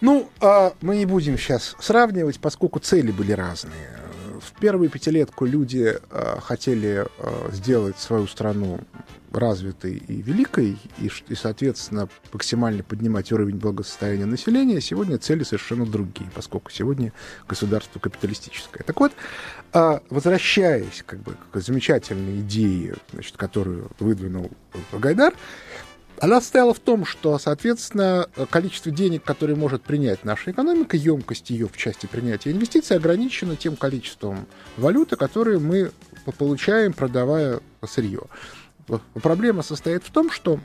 Ну, 0.00 0.30
а 0.40 0.72
мы 0.80 0.96
не 0.96 1.06
будем 1.06 1.36
сейчас 1.36 1.76
сравнивать, 1.78 2.40
поскольку 2.40 2.78
цели 2.78 3.10
были 3.10 3.32
разные. 3.32 3.98
В 4.40 4.58
первую 4.58 4.88
пятилетку 4.88 5.44
люди 5.44 5.94
э, 6.10 6.36
хотели 6.40 7.06
э, 7.18 7.50
сделать 7.52 7.98
свою 7.98 8.26
страну 8.26 8.80
развитой 9.30 10.02
и 10.08 10.22
великой, 10.22 10.78
и, 10.98 11.10
и, 11.28 11.34
соответственно, 11.34 12.08
максимально 12.32 12.82
поднимать 12.82 13.30
уровень 13.32 13.56
благосостояния 13.56 14.24
населения, 14.24 14.80
сегодня 14.80 15.18
цели 15.18 15.44
совершенно 15.44 15.84
другие, 15.84 16.30
поскольку 16.34 16.70
сегодня 16.70 17.12
государство 17.46 17.98
капиталистическое. 18.00 18.82
Так 18.82 18.98
вот, 18.98 19.12
э, 19.74 20.00
возвращаясь 20.08 21.04
как 21.04 21.20
бы, 21.20 21.36
к 21.52 21.60
замечательной 21.60 22.40
идее, 22.40 22.96
значит, 23.12 23.36
которую 23.36 23.90
выдвинул 23.98 24.50
Гайдар, 24.92 25.34
она 26.20 26.40
стояла 26.42 26.74
в 26.74 26.78
том, 26.78 27.06
что, 27.06 27.38
соответственно, 27.38 28.28
количество 28.50 28.92
денег, 28.92 29.24
которые 29.24 29.56
может 29.56 29.82
принять 29.82 30.22
наша 30.24 30.50
экономика, 30.50 30.96
емкость 30.96 31.48
ее 31.48 31.66
в 31.66 31.76
части 31.76 32.04
принятия 32.06 32.52
инвестиций 32.52 32.96
ограничена 32.96 33.56
тем 33.56 33.74
количеством 33.74 34.46
валюты, 34.76 35.16
которые 35.16 35.58
мы 35.58 35.92
получаем, 36.38 36.92
продавая 36.92 37.60
сырье. 37.86 38.24
Проблема 39.14 39.62
состоит 39.62 40.04
в 40.04 40.10
том, 40.10 40.30
что 40.30 40.60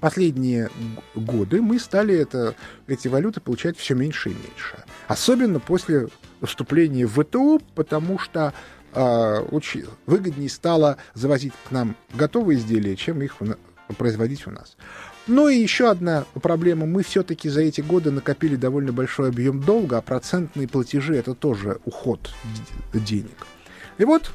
последние 0.00 0.70
годы 1.14 1.60
мы 1.60 1.78
стали 1.78 2.14
это, 2.14 2.54
эти 2.86 3.08
валюты 3.08 3.40
получать 3.40 3.76
все 3.76 3.94
меньше 3.94 4.30
и 4.30 4.34
меньше. 4.34 4.84
Особенно 5.06 5.60
после 5.60 6.08
вступления 6.42 7.06
в 7.06 7.22
ВТО, 7.22 7.60
потому 7.74 8.18
что 8.18 8.54
э, 8.94 9.38
очень 9.50 9.84
выгоднее 10.06 10.48
стало 10.48 10.96
завозить 11.14 11.52
к 11.68 11.72
нам 11.72 11.96
готовые 12.14 12.58
изделия, 12.58 12.96
чем 12.96 13.22
их 13.22 13.36
производить 13.96 14.46
у 14.46 14.50
нас. 14.50 14.76
Ну 15.26 15.48
и 15.48 15.56
еще 15.56 15.90
одна 15.90 16.24
проблема. 16.42 16.86
Мы 16.86 17.02
все-таки 17.02 17.48
за 17.48 17.60
эти 17.60 17.80
годы 17.80 18.10
накопили 18.10 18.56
довольно 18.56 18.92
большой 18.92 19.28
объем 19.28 19.60
долга, 19.60 19.98
а 19.98 20.02
процентные 20.02 20.66
платежи— 20.66 21.14
это 21.16 21.34
тоже 21.34 21.80
уход 21.84 22.30
денег. 22.92 23.46
И 23.98 24.04
вот 24.04 24.30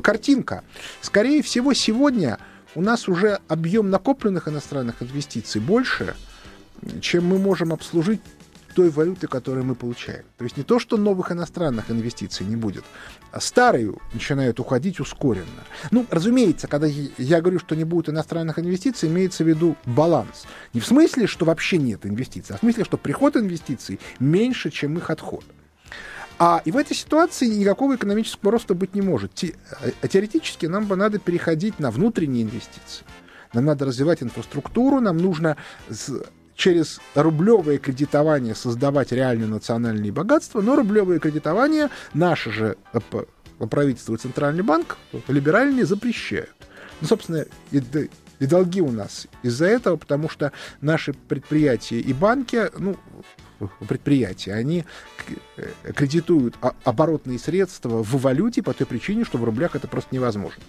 картинка. 0.00 0.62
Скорее 1.00 1.42
всего, 1.42 1.72
сегодня 1.72 2.38
у 2.74 2.80
нас 2.80 3.08
уже 3.08 3.40
объем 3.48 3.90
накопленных 3.90 4.48
иностранных 4.48 5.02
инвестиций 5.02 5.60
больше, 5.60 6.14
чем 7.00 7.26
мы 7.26 7.38
можем 7.38 7.72
обслужить 7.72 8.20
той 8.74 8.90
валюты, 8.90 9.26
которую 9.26 9.64
мы 9.64 9.74
получаем. 9.74 10.24
То 10.36 10.44
есть 10.44 10.56
не 10.56 10.62
то, 10.62 10.78
что 10.78 10.96
новых 10.96 11.32
иностранных 11.32 11.90
инвестиций 11.90 12.46
не 12.46 12.56
будет, 12.56 12.84
а 13.30 13.40
старые 13.40 13.94
начинают 14.12 14.60
уходить 14.60 15.00
ускоренно. 15.00 15.46
Ну, 15.90 16.06
разумеется, 16.10 16.68
когда 16.68 16.86
я 16.86 17.40
говорю, 17.40 17.58
что 17.58 17.74
не 17.74 17.84
будет 17.84 18.08
иностранных 18.08 18.58
инвестиций, 18.58 19.08
имеется 19.08 19.44
в 19.44 19.48
виду 19.48 19.76
баланс. 19.86 20.44
Не 20.72 20.80
в 20.80 20.86
смысле, 20.86 21.26
что 21.26 21.44
вообще 21.44 21.78
нет 21.78 22.06
инвестиций, 22.06 22.54
а 22.54 22.58
в 22.58 22.60
смысле, 22.60 22.84
что 22.84 22.96
приход 22.96 23.36
инвестиций 23.36 24.00
меньше, 24.18 24.70
чем 24.70 24.96
их 24.98 25.10
отход. 25.10 25.44
А 26.38 26.60
и 26.64 26.72
в 26.72 26.76
этой 26.76 26.96
ситуации 26.96 27.46
никакого 27.46 27.94
экономического 27.94 28.52
роста 28.52 28.74
быть 28.74 28.94
не 28.94 29.00
может. 29.00 29.34
Те, 29.34 29.54
э, 29.80 30.08
теоретически 30.08 30.66
нам 30.66 30.86
бы 30.86 30.96
надо 30.96 31.18
переходить 31.18 31.78
на 31.78 31.90
внутренние 31.90 32.42
инвестиции. 32.42 33.04
Нам 33.52 33.66
надо 33.66 33.84
развивать 33.84 34.22
инфраструктуру, 34.22 35.00
нам 35.00 35.18
нужно 35.18 35.56
через 36.62 37.00
рублевое 37.16 37.78
кредитование 37.78 38.54
создавать 38.54 39.10
реальное 39.10 39.48
национальное 39.48 40.12
богатство, 40.12 40.60
но 40.60 40.76
рублевое 40.76 41.18
кредитование 41.18 41.88
наше 42.14 42.52
же 42.52 42.76
э, 42.92 43.00
правительство 43.66 44.14
и 44.14 44.18
Центральный 44.18 44.62
банк 44.62 44.96
либеральные 45.26 45.86
запрещают. 45.86 46.54
Ну, 47.00 47.08
собственно, 47.08 47.46
и, 47.72 47.82
и 48.38 48.46
долги 48.46 48.80
у 48.80 48.92
нас 48.92 49.26
из-за 49.42 49.66
этого, 49.66 49.96
потому 49.96 50.28
что 50.28 50.52
наши 50.80 51.14
предприятия 51.14 51.98
и 51.98 52.12
банки, 52.12 52.70
ну, 52.78 52.96
предприятия, 53.88 54.54
они 54.54 54.84
э, 55.56 55.92
кредитуют 55.94 56.56
оборотные 56.84 57.38
средства 57.38 58.02
в 58.02 58.20
валюте 58.20 58.62
по 58.62 58.72
той 58.72 58.86
причине, 58.86 59.24
что 59.24 59.38
в 59.38 59.44
рублях 59.44 59.76
это 59.76 59.88
просто 59.88 60.14
невозможно. 60.14 60.62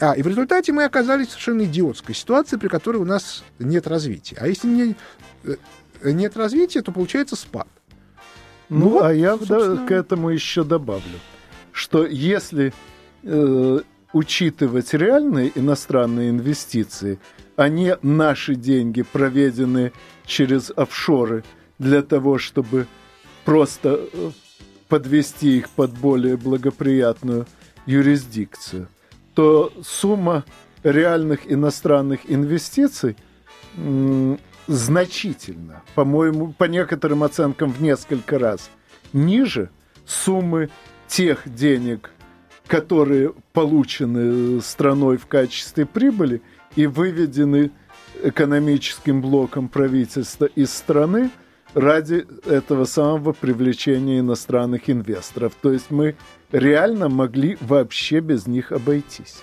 А, 0.00 0.12
и 0.12 0.22
в 0.22 0.26
результате 0.26 0.72
мы 0.72 0.84
оказались 0.84 1.28
в 1.28 1.30
совершенно 1.30 1.64
идиотской 1.64 2.14
ситуации, 2.14 2.56
при 2.56 2.68
которой 2.68 2.96
у 2.96 3.04
нас 3.04 3.44
нет 3.58 3.86
развития. 3.86 4.36
А 4.40 4.48
если 4.48 4.68
не, 4.68 4.96
э, 5.44 5.56
нет 6.02 6.36
развития, 6.36 6.82
то 6.82 6.92
получается 6.92 7.36
спад. 7.36 7.68
Ну, 8.68 8.78
ну 8.78 8.88
вот, 8.90 9.04
а 9.04 9.14
я 9.14 9.36
собственно... 9.36 9.86
к 9.86 9.90
этому 9.90 10.30
еще 10.30 10.64
добавлю, 10.64 11.18
что 11.72 12.06
если 12.06 12.72
э, 13.22 13.80
учитывать 14.12 14.94
реальные 14.94 15.52
иностранные 15.54 16.30
инвестиции, 16.30 17.18
а 17.56 17.68
не 17.68 17.96
наши 18.02 18.54
деньги, 18.54 19.02
проведенные 19.02 19.92
через 20.26 20.72
офшоры– 20.74 21.44
для 21.78 22.02
того, 22.02 22.38
чтобы 22.38 22.86
просто 23.44 24.00
э, 24.12 24.30
подвести 24.88 25.58
их 25.58 25.68
под 25.70 25.92
более 25.92 26.36
благоприятную 26.36 27.46
юрисдикцию, 27.86 28.88
то 29.34 29.72
сумма 29.82 30.44
реальных 30.82 31.50
иностранных 31.50 32.20
инвестиций 32.30 33.16
значительно, 34.66 35.82
по-моему, 35.94 36.52
по 36.52 36.64
некоторым 36.64 37.24
оценкам 37.24 37.72
в 37.72 37.82
несколько 37.82 38.38
раз 38.38 38.70
ниже 39.12 39.70
суммы 40.06 40.70
тех 41.08 41.42
денег, 41.52 42.10
которые 42.68 43.34
получены 43.52 44.60
страной 44.60 45.16
в 45.16 45.26
качестве 45.26 45.86
прибыли 45.86 46.40
и 46.76 46.86
выведены 46.86 47.72
экономическим 48.22 49.20
блоком 49.20 49.68
правительства 49.68 50.44
из 50.44 50.72
страны– 50.72 51.30
ради 51.74 52.26
этого 52.46 52.84
самого 52.84 53.32
привлечения 53.32 54.20
иностранных 54.20 54.88
инвесторов. 54.88 55.52
То 55.60 55.72
есть 55.72 55.90
мы 55.90 56.16
реально 56.52 57.08
могли 57.08 57.58
вообще 57.60 58.20
без 58.20 58.46
них 58.46 58.72
обойтись. 58.72 59.36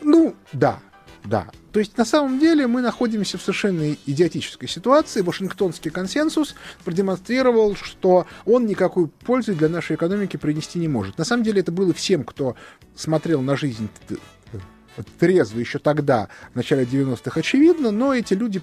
Ну, 0.00 0.34
да, 0.52 0.78
да. 1.24 1.48
То 1.72 1.80
есть 1.80 1.98
на 1.98 2.04
самом 2.04 2.38
деле 2.38 2.66
мы 2.66 2.80
находимся 2.80 3.36
в 3.36 3.42
совершенно 3.42 3.94
идиотической 4.06 4.68
ситуации. 4.68 5.20
Вашингтонский 5.20 5.90
консенсус 5.90 6.54
продемонстрировал, 6.84 7.74
что 7.74 8.26
он 8.46 8.66
никакой 8.66 9.08
пользы 9.08 9.54
для 9.54 9.68
нашей 9.68 9.96
экономики 9.96 10.36
принести 10.36 10.78
не 10.78 10.88
может. 10.88 11.18
На 11.18 11.24
самом 11.24 11.42
деле 11.42 11.60
это 11.60 11.72
было 11.72 11.92
всем, 11.92 12.24
кто 12.24 12.56
смотрел 12.94 13.42
на 13.42 13.56
жизнь 13.56 13.88
трезво 15.18 15.58
еще 15.58 15.78
тогда, 15.78 16.28
в 16.52 16.56
начале 16.56 16.84
90-х, 16.84 17.38
очевидно, 17.38 17.90
но 17.90 18.14
эти 18.14 18.32
люди 18.32 18.62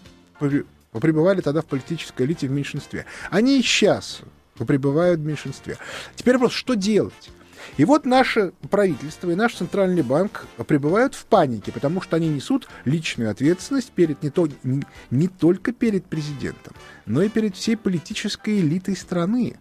пребывали 1.00 1.42
тогда 1.42 1.62
в 1.62 1.66
политической 1.66 2.26
элите 2.26 2.48
в 2.48 2.52
меньшинстве. 2.52 3.06
Они 3.30 3.60
и 3.60 3.64
сейчас 3.64 4.22
пребывают 4.56 5.20
в 5.20 5.26
меньшинстве. 5.26 5.78
Теперь 6.16 6.36
вопрос, 6.36 6.54
что 6.54 6.76
делать? 6.76 7.32
И 7.78 7.86
вот 7.86 8.06
наше 8.06 8.52
правительство 8.70 9.32
и 9.32 9.36
наш 9.36 9.56
центральный 9.56 10.04
банк 10.04 10.46
пребывают 10.68 11.16
в 11.16 11.26
панике, 11.26 11.72
потому 11.72 12.02
что 12.02 12.16
они 12.18 12.28
несут 12.28 12.68
личную 12.86 13.32
ответственность 13.32 13.92
перед 13.92 14.22
не, 14.22 14.30
то, 14.30 14.48
не, 14.64 14.84
не 15.10 15.28
только 15.28 15.72
перед 15.72 16.06
президентом, 16.06 16.74
но 17.06 17.22
и 17.22 17.30
перед 17.30 17.56
всей 17.56 17.78
политической 17.78 18.60
элитой 18.60 18.96
страны 18.96 19.56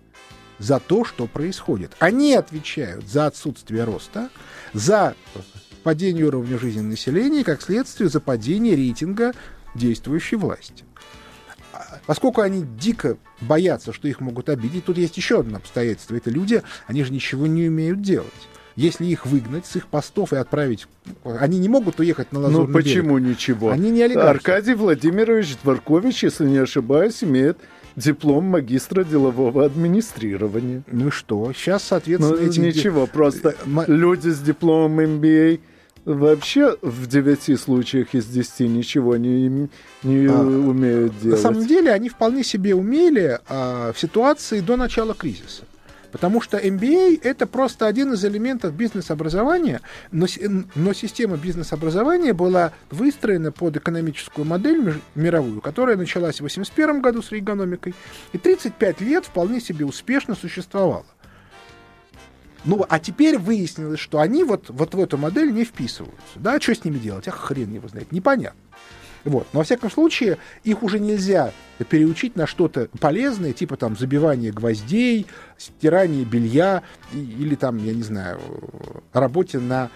за 0.58 0.78
то, 0.80 1.04
что 1.04 1.26
происходит. 1.26 1.92
Они 2.00 2.34
отвечают 2.34 3.08
за 3.08 3.26
отсутствие 3.26 3.84
роста, 3.84 4.30
за 4.72 5.14
падение 5.82 6.26
уровня 6.26 6.58
жизни 6.58 6.80
населения 6.80 7.40
и, 7.40 7.44
как 7.44 7.62
следствие, 7.62 8.08
за 8.08 8.20
падение 8.20 8.76
рейтинга 8.76 9.32
действующей 9.74 10.36
власти 10.36 10.84
поскольку 12.06 12.40
они 12.40 12.64
дико 12.78 13.16
боятся, 13.40 13.92
что 13.92 14.08
их 14.08 14.20
могут 14.20 14.48
обидеть, 14.48 14.84
тут 14.84 14.98
есть 14.98 15.16
еще 15.16 15.40
одно 15.40 15.56
обстоятельство. 15.58 16.14
Это 16.14 16.30
люди, 16.30 16.62
они 16.86 17.04
же 17.04 17.12
ничего 17.12 17.46
не 17.46 17.68
умеют 17.68 18.02
делать. 18.02 18.28
Если 18.74 19.04
их 19.04 19.26
выгнать 19.26 19.66
с 19.66 19.76
их 19.76 19.86
постов 19.86 20.32
и 20.32 20.36
отправить... 20.36 20.86
Они 21.24 21.58
не 21.58 21.68
могут 21.68 22.00
уехать 22.00 22.32
на 22.32 22.40
Лазурный 22.40 22.68
Ну, 22.68 22.72
почему 22.72 23.18
берег. 23.18 23.30
ничего? 23.30 23.70
Они 23.70 23.90
не 23.90 24.02
олигархи. 24.02 24.30
Аркадий 24.30 24.74
Владимирович 24.74 25.56
Дворкович, 25.62 26.22
если 26.22 26.46
не 26.46 26.58
ошибаюсь, 26.58 27.22
имеет 27.22 27.58
диплом 27.96 28.44
магистра 28.44 29.04
делового 29.04 29.66
администрирования. 29.66 30.82
Ну 30.90 31.08
и 31.08 31.10
что? 31.10 31.52
Сейчас, 31.52 31.82
соответственно, 31.82 32.36
ну, 32.36 32.48
эти... 32.48 32.60
Ничего, 32.60 33.06
просто 33.06 33.54
люди 33.86 34.30
с 34.30 34.38
дипломом 34.38 35.00
MBA 35.00 35.60
вообще 36.04 36.76
в 36.82 37.06
девяти 37.06 37.56
случаях 37.56 38.14
из 38.14 38.26
десяти 38.26 38.68
ничего 38.68 39.16
не, 39.16 39.68
не 40.02 40.26
а, 40.26 40.40
умеют 40.40 41.18
делать. 41.20 41.42
На 41.42 41.50
самом 41.50 41.66
деле 41.66 41.92
они 41.92 42.08
вполне 42.08 42.44
себе 42.44 42.74
умели 42.74 43.38
а, 43.48 43.92
в 43.92 43.98
ситуации 43.98 44.60
до 44.60 44.76
начала 44.76 45.14
кризиса. 45.14 45.64
Потому 46.12 46.42
что 46.42 46.58
MBA— 46.58 47.20
это 47.22 47.46
просто 47.46 47.86
один 47.86 48.12
из 48.12 48.22
элементов 48.22 48.74
бизнес-образования, 48.74 49.80
но, 50.10 50.26
но 50.74 50.92
система 50.92 51.38
бизнес-образования 51.38 52.34
была 52.34 52.72
выстроена 52.90 53.50
под 53.50 53.78
экономическую 53.78 54.44
модель 54.44 55.00
мировую, 55.14 55.62
которая 55.62 55.96
началась 55.96 56.34
в 56.34 56.44
1981 56.44 57.00
году 57.00 57.22
с 57.22 57.32
экономикой, 57.32 57.94
и 58.34 58.38
35 58.38 59.00
лет 59.00 59.24
вполне 59.24 59.58
себе 59.58 59.86
успешно 59.86 60.34
существовала. 60.34 61.06
Ну, 62.64 62.84
а 62.88 62.98
теперь 62.98 63.38
выяснилось, 63.38 63.98
что 63.98 64.20
они 64.20 64.44
вот, 64.44 64.70
вот 64.70 64.94
в 64.94 65.00
эту 65.00 65.18
модель 65.18 65.52
не 65.52 65.64
вписываются. 65.64 66.20
Да, 66.36 66.60
что 66.60 66.74
с 66.74 66.84
ними 66.84 66.98
делать? 66.98 67.26
Ах, 67.28 67.36
хрен 67.36 67.72
его 67.72 67.88
знает. 67.88 68.12
Непонятно. 68.12 68.60
Вот. 69.24 69.46
Но, 69.52 69.60
во 69.60 69.64
всяком 69.64 69.90
случае, 69.90 70.38
их 70.64 70.82
уже 70.82 70.98
нельзя 70.98 71.52
переучить 71.88 72.36
на 72.36 72.46
что-то 72.46 72.88
полезное, 73.00 73.52
типа 73.52 73.76
там 73.76 73.96
забивание 73.96 74.52
гвоздей, 74.52 75.26
стирание 75.58 76.24
белья 76.24 76.82
или 77.12 77.54
там, 77.54 77.78
я 77.78 77.92
не 77.92 78.02
знаю, 78.02 78.40
работе 79.12 79.58
на, 79.58 79.90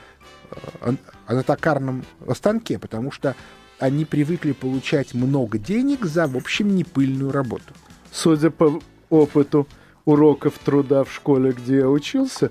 э, 0.80 0.94
на 1.28 1.42
токарном 1.42 2.04
станке, 2.34 2.78
потому 2.78 3.10
что 3.10 3.34
они 3.78 4.04
привыкли 4.04 4.52
получать 4.52 5.12
много 5.14 5.58
денег 5.58 6.04
за, 6.04 6.26
в 6.26 6.36
общем, 6.36 6.74
непыльную 6.74 7.30
работу. 7.30 7.74
Судя 8.10 8.50
по 8.50 8.80
опыту 9.10 9.66
уроков 10.06 10.58
труда 10.64 11.04
в 11.04 11.12
школе, 11.12 11.52
где 11.52 11.78
я 11.78 11.90
учился, 11.90 12.50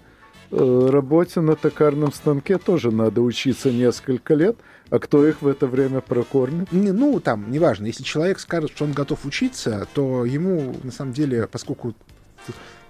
э, 0.51 0.87
работе 0.91 1.39
на 1.39 1.55
токарном 1.55 2.13
станке 2.13 2.59
тоже 2.59 2.91
надо 2.91 3.21
учиться 3.21 3.71
несколько 3.71 4.35
лет, 4.35 4.57
а 4.91 4.99
кто 4.99 5.27
их 5.27 5.41
в 5.41 5.47
это 5.47 5.65
время 5.65 6.01
прокормит? 6.01 6.71
Не, 6.71 6.91
ну, 6.91 7.19
там, 7.19 7.49
неважно. 7.49 7.87
Если 7.87 8.03
человек 8.03 8.39
скажет, 8.39 8.71
что 8.71 8.85
он 8.85 8.91
готов 8.91 9.25
учиться, 9.25 9.87
то 9.95 10.25
ему, 10.25 10.75
на 10.83 10.91
самом 10.91 11.13
деле, 11.13 11.47
поскольку 11.47 11.95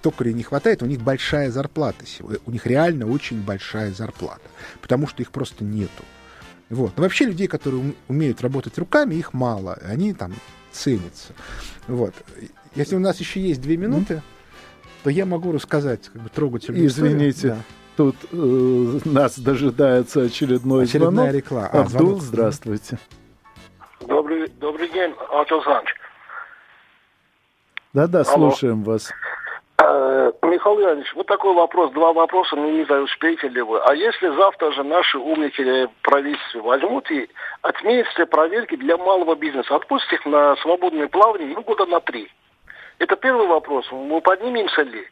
токарей 0.02 0.34
не 0.34 0.44
хватает, 0.44 0.84
у 0.84 0.88
них 0.88 1.00
большая 1.00 1.52
зарплата. 1.52 2.04
У 2.46 2.52
них 2.52 2.66
реально 2.66 3.08
очень 3.08 3.42
большая 3.42 3.92
зарплата. 3.94 4.44
Потому 4.82 5.08
что 5.08 5.22
их 5.22 5.32
просто 5.32 5.64
нету. 5.64 6.04
Вот. 6.70 6.94
Но 6.98 7.04
вообще 7.04 7.26
людей, 7.26 7.48
которые 7.48 7.94
умеют 8.08 8.42
работать 8.42 8.78
руками, 8.78 9.16
их 9.16 9.34
мало. 9.34 9.80
Они 9.88 10.14
там 10.14 10.34
ценятся. 10.72 11.34
Вот. 11.88 12.14
Если 12.76 12.96
у 12.96 13.00
нас 13.00 13.20
еще 13.20 13.40
есть 13.40 13.62
две 13.62 13.78
минуты, 13.78 14.16
mm-hmm 14.16 14.35
то 15.06 15.12
я 15.12 15.28
могу 15.28 15.52
рассказать 15.52 16.10
как 16.12 16.20
бы 16.20 16.30
трогательную 16.30 16.88
Извините, 16.88 17.30
историю. 17.30 17.64
тут 17.96 18.16
э, 18.34 19.08
нас 19.08 19.38
дожидается 19.38 20.24
очередной 20.24 20.86
Очередная 20.86 21.26
звонок. 21.26 21.36
реклама. 21.36 21.70
А, 21.72 21.82
Абдул, 21.82 22.00
звонок. 22.08 22.22
здравствуйте. 22.22 22.98
Добрый, 24.02 24.48
добрый 24.60 24.90
день, 24.90 25.14
Антон 25.32 25.60
Александрович. 25.60 25.96
Да-да, 27.94 28.24
слушаем 28.24 28.82
вас. 28.82 29.12
Э, 29.78 30.32
Михаил 30.42 30.82
Иванович, 30.82 31.14
вот 31.14 31.28
такой 31.28 31.54
вопрос, 31.54 31.92
два 31.92 32.12
вопроса, 32.12 32.56
ну 32.56 32.72
не 32.72 32.84
знаю, 32.86 33.04
успеете 33.04 33.48
ли 33.50 33.62
вы. 33.62 33.78
А 33.82 33.94
если 33.94 34.36
завтра 34.36 34.72
же 34.72 34.82
наши 34.82 35.20
умники 35.20 35.88
правительства 36.02 36.62
возьмут 36.62 37.12
и 37.12 37.30
отменят 37.62 38.08
все 38.08 38.26
проверки 38.26 38.76
для 38.76 38.98
малого 38.98 39.36
бизнеса, 39.36 39.76
отпустят 39.76 40.14
их 40.14 40.26
на 40.26 40.56
свободное 40.64 41.08
плавание, 41.08 41.54
ну, 41.56 41.62
года 41.62 41.86
на 41.86 42.00
три– 42.00 42.28
это 43.00 43.16
первый 43.16 43.48
вопрос. 43.48 43.86
Мы 43.92 44.22
поднимемся 44.22 44.82
ли? 44.82 45.08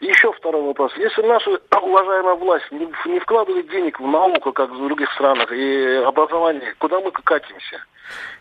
еще 0.00 0.32
второй 0.32 0.62
вопрос. 0.62 0.92
Если 0.96 1.22
наша 1.22 1.50
уважаемая 1.80 2.34
власть 2.34 2.70
не, 2.70 3.18
вкладывает 3.20 3.68
денег 3.70 3.98
в 3.98 4.06
науку, 4.06 4.52
как 4.52 4.70
в 4.70 4.76
других 4.76 5.10
странах, 5.12 5.50
и 5.52 6.02
образование, 6.04 6.74
куда 6.78 7.00
мы 7.00 7.10
катимся? 7.10 7.84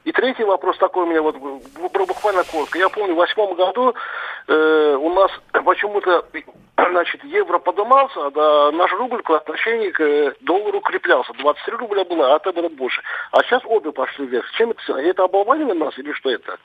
И 0.03 0.11
третий 0.11 0.43
вопрос 0.43 0.77
такой 0.77 1.03
у 1.03 1.07
меня, 1.07 1.21
вот 1.21 1.37
буквально 1.37 2.43
коротко. 2.43 2.77
Я 2.77 2.89
помню, 2.89 3.13
в 3.13 3.17
восьмом 3.17 3.55
году 3.55 3.93
э, 4.47 4.95
у 4.99 5.13
нас 5.13 5.31
почему-то 5.65 6.25
значит, 6.77 7.23
евро 7.23 7.59
поднимался, 7.59 8.19
а 8.35 8.71
наш 8.71 8.91
рубль 8.93 9.21
по 9.23 9.37
отношению 9.37 9.93
к 9.93 10.01
э, 10.01 10.33
доллару 10.41 10.79
укреплялся. 10.79 11.31
23 11.33 11.77
рубля 11.77 12.03
было, 12.03 12.33
а 12.33 12.37
это 12.37 12.51
было 12.51 12.69
больше. 12.69 13.01
А 13.31 13.41
сейчас 13.43 13.61
обе 13.65 13.91
пошли 13.91 14.25
вверх. 14.25 14.49
Чем 14.57 14.71
это? 14.71 14.99
Это 14.99 15.23
оболванивание 15.23 15.75
нас 15.75 15.97
или 15.97 16.11
что 16.13 16.29
это? 16.29 16.57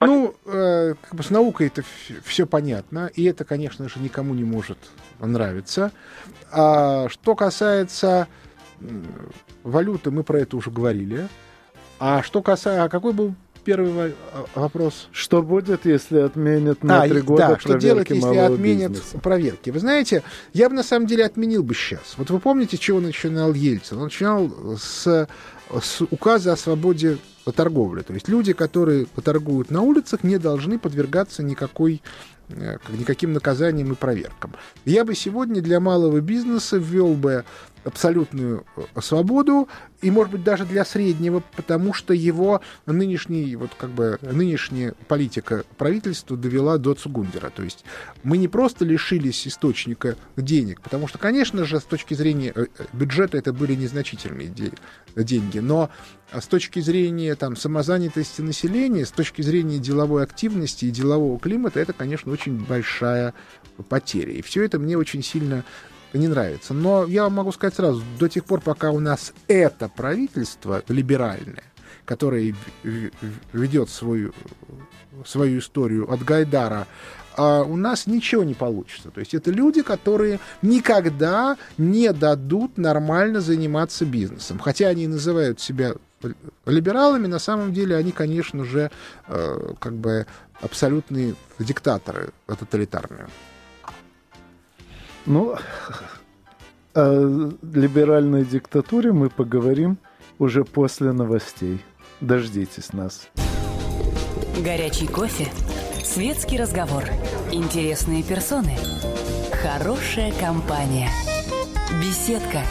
Ну, 0.00 0.34
э, 0.44 0.94
как 1.00 1.14
бы 1.14 1.22
с 1.22 1.30
наукой 1.30 1.68
это 1.68 1.82
все 2.24 2.46
понятно, 2.46 3.10
и 3.14 3.24
это, 3.24 3.44
конечно 3.44 3.88
же, 3.88 4.00
никому 4.00 4.34
не 4.34 4.44
может 4.44 4.78
нравиться. 5.18 5.92
А 6.52 7.08
что 7.08 7.34
касается 7.34 8.28
валюты, 9.62 10.10
мы 10.10 10.22
про 10.22 10.40
это 10.40 10.56
уже 10.56 10.70
говорили. 10.70 11.28
А 11.98 12.22
что 12.22 12.42
касается... 12.42 12.84
А 12.84 12.88
какой 12.88 13.12
был 13.12 13.34
первый 13.64 14.14
вопрос? 14.54 15.08
Что 15.12 15.42
будет, 15.42 15.86
если 15.86 16.18
отменят 16.18 16.84
на 16.84 17.02
а, 17.02 17.08
три 17.08 17.20
года 17.20 17.48
Да, 17.48 17.58
что 17.58 17.74
делать, 17.74 18.10
если 18.10 18.36
отменят 18.36 18.92
бизнеса? 18.92 19.18
проверки? 19.18 19.70
Вы 19.70 19.80
знаете, 19.80 20.22
я 20.52 20.68
бы 20.68 20.74
на 20.74 20.82
самом 20.82 21.06
деле 21.06 21.24
отменил 21.24 21.62
бы 21.62 21.74
сейчас. 21.74 22.14
Вот 22.16 22.30
вы 22.30 22.38
помните, 22.38 22.78
чего 22.78 23.00
начинал 23.00 23.52
Ельцин? 23.52 23.98
Он 23.98 24.04
начинал 24.04 24.50
с, 24.78 25.28
с 25.80 26.00
указа 26.10 26.52
о 26.52 26.56
свободе 26.56 27.18
торговли. 27.54 28.02
То 28.02 28.12
есть 28.12 28.28
люди, 28.28 28.52
которые 28.52 29.06
торгуют 29.24 29.70
на 29.70 29.82
улицах, 29.82 30.24
не 30.24 30.38
должны 30.38 30.78
подвергаться 30.78 31.42
никакой 31.42 32.02
Э, 32.48 32.78
никаким 32.90 33.32
наказаниям 33.32 33.92
и 33.92 33.96
проверкам. 33.96 34.52
Я 34.84 35.04
бы 35.04 35.16
сегодня 35.16 35.60
для 35.60 35.80
малого 35.80 36.20
бизнеса 36.20 36.76
ввел 36.76 37.14
бы 37.14 37.44
абсолютную 37.86 38.64
э, 38.76 39.00
свободу 39.00 39.68
и, 40.02 40.10
может 40.10 40.32
быть, 40.32 40.42
даже 40.42 40.64
для 40.64 40.84
среднего, 40.84 41.42
потому 41.54 41.92
что 41.94 42.12
его 42.12 42.60
нынешний, 42.84 43.54
вот 43.54 43.70
как 43.78 43.90
бы 43.90 44.18
нынешняя 44.22 44.94
политика 45.06 45.64
правительства 45.78 46.36
довела 46.36 46.78
до 46.78 46.94
Цугундера. 46.94 47.50
То 47.50 47.62
есть 47.62 47.84
мы 48.24 48.38
не 48.38 48.48
просто 48.48 48.84
лишились 48.84 49.46
источника 49.46 50.16
денег, 50.36 50.80
потому 50.80 51.06
что, 51.06 51.18
конечно 51.18 51.64
же, 51.64 51.78
с 51.78 51.84
точки 51.84 52.14
зрения 52.14 52.52
э, 52.54 52.66
бюджета 52.92 53.38
это 53.38 53.52
были 53.52 53.74
незначительные 53.74 54.52
деньги, 55.14 55.58
но 55.60 55.88
с 56.32 56.46
точки 56.46 56.80
зрения 56.80 57.36
там, 57.36 57.54
самозанятости 57.54 58.40
населения, 58.42 59.06
с 59.06 59.12
точки 59.12 59.42
зрения 59.42 59.78
деловой 59.78 60.24
активности 60.24 60.86
и 60.86 60.90
делового 60.90 61.38
климата, 61.38 61.78
это, 61.78 61.92
конечно, 61.92 62.32
очень 62.32 62.58
большая 62.58 63.32
потеря. 63.88 64.32
И 64.32 64.42
все 64.42 64.64
это 64.64 64.80
мне 64.80 64.98
очень 64.98 65.22
сильно 65.22 65.64
не 66.12 66.28
нравится. 66.28 66.74
Но 66.74 67.04
я 67.04 67.28
могу 67.28 67.52
сказать 67.52 67.74
сразу, 67.74 68.02
до 68.18 68.28
тех 68.28 68.44
пор, 68.44 68.60
пока 68.60 68.90
у 68.90 69.00
нас 69.00 69.32
это 69.48 69.88
правительство 69.88 70.82
либеральное, 70.88 71.64
которое 72.04 72.54
ведет 73.52 73.90
свою, 73.90 74.32
свою 75.24 75.58
историю 75.58 76.10
от 76.10 76.24
Гайдара, 76.24 76.86
а 77.36 77.62
у 77.62 77.76
нас 77.76 78.06
ничего 78.06 78.44
не 78.44 78.54
получится. 78.54 79.10
То 79.10 79.20
есть 79.20 79.34
это 79.34 79.50
люди, 79.50 79.82
которые 79.82 80.40
никогда 80.62 81.56
не 81.76 82.12
дадут 82.12 82.78
нормально 82.78 83.40
заниматься 83.40 84.06
бизнесом. 84.06 84.58
Хотя 84.58 84.88
они 84.88 85.06
называют 85.06 85.60
себя 85.60 85.94
либералами, 86.64 87.26
на 87.26 87.38
самом 87.38 87.74
деле 87.74 87.96
они, 87.96 88.12
конечно 88.12 88.64
же, 88.64 88.90
э, 89.28 89.72
как 89.78 89.92
бы 89.94 90.26
абсолютные 90.60 91.34
диктаторы 91.58 92.30
тоталитарные. 92.46 93.28
Ну, 95.26 95.56
о 96.94 97.50
либеральной 97.72 98.44
диктатуре 98.44 99.12
мы 99.12 99.28
поговорим 99.28 99.98
уже 100.38 100.64
после 100.64 101.10
новостей. 101.10 101.84
Дождитесь 102.20 102.92
нас. 102.92 103.28
Горячий 104.64 105.08
кофе, 105.08 105.48
светский 106.04 106.58
разговор, 106.58 107.02
интересные 107.50 108.22
персоны, 108.22 108.76
хорошая 109.62 110.32
компания, 110.40 111.10
беседка, 112.00 112.62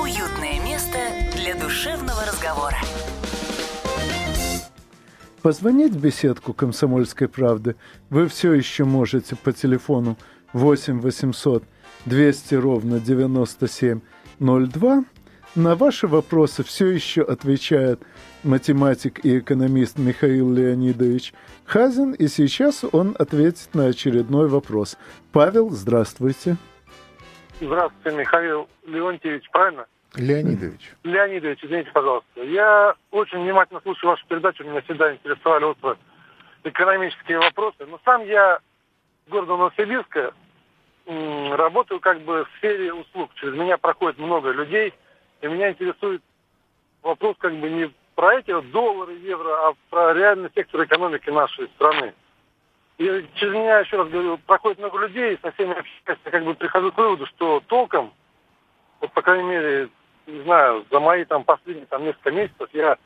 уютное 0.00 0.64
место 0.64 0.98
для 1.36 1.54
душевного 1.56 2.22
разговора. 2.26 2.78
Позвонить 5.42 5.92
в 5.92 6.00
беседку 6.00 6.52
«Комсомольской 6.52 7.28
правды» 7.28 7.76
вы 8.10 8.28
все 8.28 8.52
еще 8.52 8.84
можете 8.84 9.36
по 9.36 9.52
телефону 9.52 10.10
8 10.10 10.26
800 10.52 11.64
200 12.06 12.54
ровно 12.54 13.00
9702. 13.00 15.04
На 15.56 15.74
ваши 15.74 16.06
вопросы 16.06 16.62
все 16.62 16.86
еще 16.86 17.22
отвечает 17.22 18.00
математик 18.44 19.24
и 19.24 19.40
экономист 19.40 19.98
Михаил 19.98 20.52
Леонидович 20.52 21.34
Хазин, 21.64 22.12
и 22.12 22.28
сейчас 22.28 22.84
он 22.92 23.16
ответит 23.18 23.74
на 23.74 23.86
очередной 23.86 24.46
вопрос. 24.48 24.96
Павел, 25.32 25.70
здравствуйте. 25.70 26.56
Здравствуйте, 27.60 28.16
Михаил 28.16 28.68
Леонтьевич, 28.86 29.50
правильно? 29.50 29.86
Леонидович. 30.14 30.92
Леонидович, 31.04 31.64
извините, 31.64 31.90
пожалуйста. 31.92 32.42
Я 32.42 32.94
очень 33.10 33.42
внимательно 33.42 33.80
слушаю 33.82 34.10
вашу 34.10 34.26
передачу, 34.26 34.64
меня 34.64 34.82
всегда 34.82 35.14
интересовали 35.14 35.64
отзывы 35.64 35.96
экономические 36.64 37.38
вопросы. 37.38 37.86
Но 37.86 38.00
сам 38.04 38.24
я 38.24 38.58
города 39.30 39.56
Новосибирска 39.56 40.34
работаю 41.06 42.00
как 42.00 42.20
бы 42.20 42.44
в 42.44 42.58
сфере 42.58 42.92
услуг. 42.92 43.30
Через 43.36 43.54
меня 43.54 43.78
проходит 43.78 44.18
много 44.18 44.50
людей, 44.50 44.92
и 45.40 45.46
меня 45.46 45.70
интересует 45.70 46.22
вопрос 47.02 47.36
как 47.38 47.54
бы 47.56 47.70
не 47.70 47.90
про 48.14 48.34
эти 48.34 48.50
вот 48.50 48.70
доллары, 48.70 49.14
евро, 49.14 49.68
а 49.68 49.72
про 49.88 50.12
реальный 50.12 50.50
сектор 50.54 50.84
экономики 50.84 51.30
нашей 51.30 51.68
страны. 51.68 52.12
И 52.98 53.04
через 53.36 53.54
меня, 53.54 53.78
еще 53.78 53.96
раз 53.96 54.10
говорю, 54.10 54.36
проходит 54.46 54.78
много 54.78 54.98
людей, 54.98 55.38
со 55.40 55.52
всеми 55.52 55.72
общаюсь, 55.72 56.20
как 56.22 56.44
бы 56.44 56.54
прихожу 56.54 56.92
к 56.92 56.98
выводу, 56.98 57.26
что 57.26 57.62
толком, 57.66 58.12
вот, 59.00 59.10
по 59.12 59.22
крайней 59.22 59.48
мере, 59.48 59.88
не 60.26 60.42
знаю, 60.42 60.84
за 60.90 61.00
мои 61.00 61.24
там 61.24 61.44
последние 61.44 61.86
там 61.86 62.04
несколько 62.04 62.30
месяцев 62.30 62.68
я, 62.74 62.98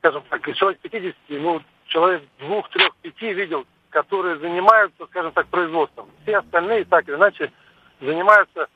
скажем 0.00 0.22
так, 0.28 0.54
человек 0.54 0.80
50, 0.80 1.16
ну, 1.30 1.62
человек 1.86 2.22
двух, 2.38 2.68
трех, 2.68 2.94
пяти 2.96 3.32
видел, 3.32 3.64
которые 3.96 4.38
занимаются, 4.38 5.06
скажем 5.06 5.32
так, 5.32 5.46
производством. 5.46 6.10
Все 6.22 6.36
остальные, 6.36 6.84
так 6.84 7.08
или 7.08 7.14
иначе, 7.14 7.50
занимаются, 7.98 8.68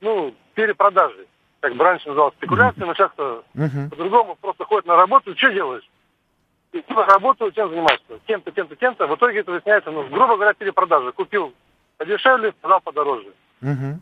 ну, 0.00 0.34
перепродажей. 0.54 1.28
Как 1.60 1.76
бы 1.76 1.84
раньше 1.84 2.08
называлось 2.08 2.34
спекуляцией, 2.34 2.84
но 2.84 2.94
сейчас 2.94 3.12
uh-huh. 3.16 3.90
по-другому 3.90 4.36
просто 4.40 4.64
ходят 4.64 4.86
на 4.86 4.96
работу, 4.96 5.36
что 5.36 5.52
делаешь? 5.52 5.88
И 6.72 6.82
на 6.88 7.06
работу 7.06 7.52
чем 7.52 7.70
занимаешься? 7.70 8.18
Тем-то, 8.26 8.50
тем-то, 8.50 8.74
тем-то. 8.74 9.06
В 9.06 9.14
итоге 9.14 9.38
это 9.38 9.52
выясняется, 9.52 9.92
ну, 9.92 10.08
грубо 10.08 10.34
говоря, 10.34 10.52
перепродажа. 10.52 11.12
Купил 11.12 11.54
подешевле, 11.98 12.50
продал 12.50 12.80
подороже. 12.80 13.32
Uh-huh. 13.62 13.98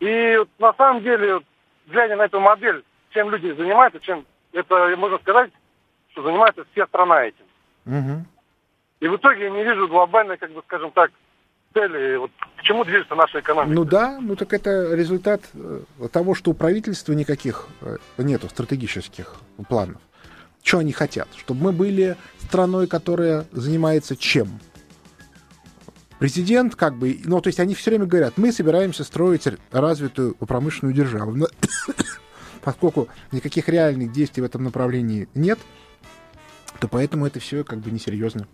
И 0.00 0.38
вот, 0.38 0.48
на 0.58 0.72
самом 0.72 1.04
деле, 1.04 1.34
вот, 1.34 1.44
глядя 1.86 2.16
на 2.16 2.24
эту 2.24 2.40
модель, 2.40 2.82
чем 3.10 3.30
люди 3.30 3.52
занимаются, 3.52 4.00
чем 4.00 4.26
это, 4.52 4.92
можно 4.96 5.18
сказать, 5.18 5.52
что 6.10 6.22
занимается 6.24 6.64
вся 6.72 6.84
страна 6.88 7.26
этим. 7.26 7.44
Угу. 7.86 8.24
И 9.00 9.08
в 9.08 9.16
итоге 9.16 9.44
я 9.44 9.50
не 9.50 9.62
вижу 9.62 9.88
глобальной, 9.88 10.36
как 10.38 10.50
бы, 10.52 10.62
скажем 10.66 10.90
так, 10.92 11.10
цели, 11.74 12.16
вот, 12.16 12.30
к 12.56 12.62
чему 12.62 12.84
движется 12.84 13.14
наша 13.14 13.40
экономика. 13.40 13.74
Ну 13.74 13.84
да, 13.84 14.18
ну 14.20 14.36
так 14.36 14.52
это 14.54 14.94
результат 14.94 15.42
э, 15.54 15.80
того, 16.10 16.34
что 16.34 16.52
у 16.52 16.54
правительства 16.54 17.12
никаких 17.12 17.68
э, 17.82 17.96
нету 18.18 18.48
стратегических 18.48 19.36
планов. 19.68 20.00
Что 20.62 20.78
они 20.78 20.92
хотят? 20.92 21.28
Чтобы 21.36 21.64
мы 21.64 21.72
были 21.72 22.16
страной, 22.38 22.86
которая 22.86 23.44
занимается 23.52 24.16
чем? 24.16 24.48
Президент, 26.18 26.74
как 26.74 26.96
бы, 26.96 27.20
ну, 27.24 27.42
то 27.42 27.48
есть 27.48 27.60
они 27.60 27.74
все 27.74 27.90
время 27.90 28.06
говорят, 28.06 28.38
мы 28.38 28.50
собираемся 28.50 29.04
строить 29.04 29.46
развитую 29.70 30.34
промышленную 30.34 30.94
державу. 30.94 31.36
Но 31.36 31.46
поскольку 32.62 33.08
никаких 33.32 33.68
реальных 33.68 34.12
действий 34.12 34.42
в 34.42 34.46
этом 34.46 34.64
направлении 34.64 35.28
нет, 35.34 35.58
то 36.80 36.88
поэтому 36.88 37.26
это 37.26 37.38
все 37.38 37.64
как 37.64 37.80
бы 37.80 37.90
несерьезно. 37.90 38.48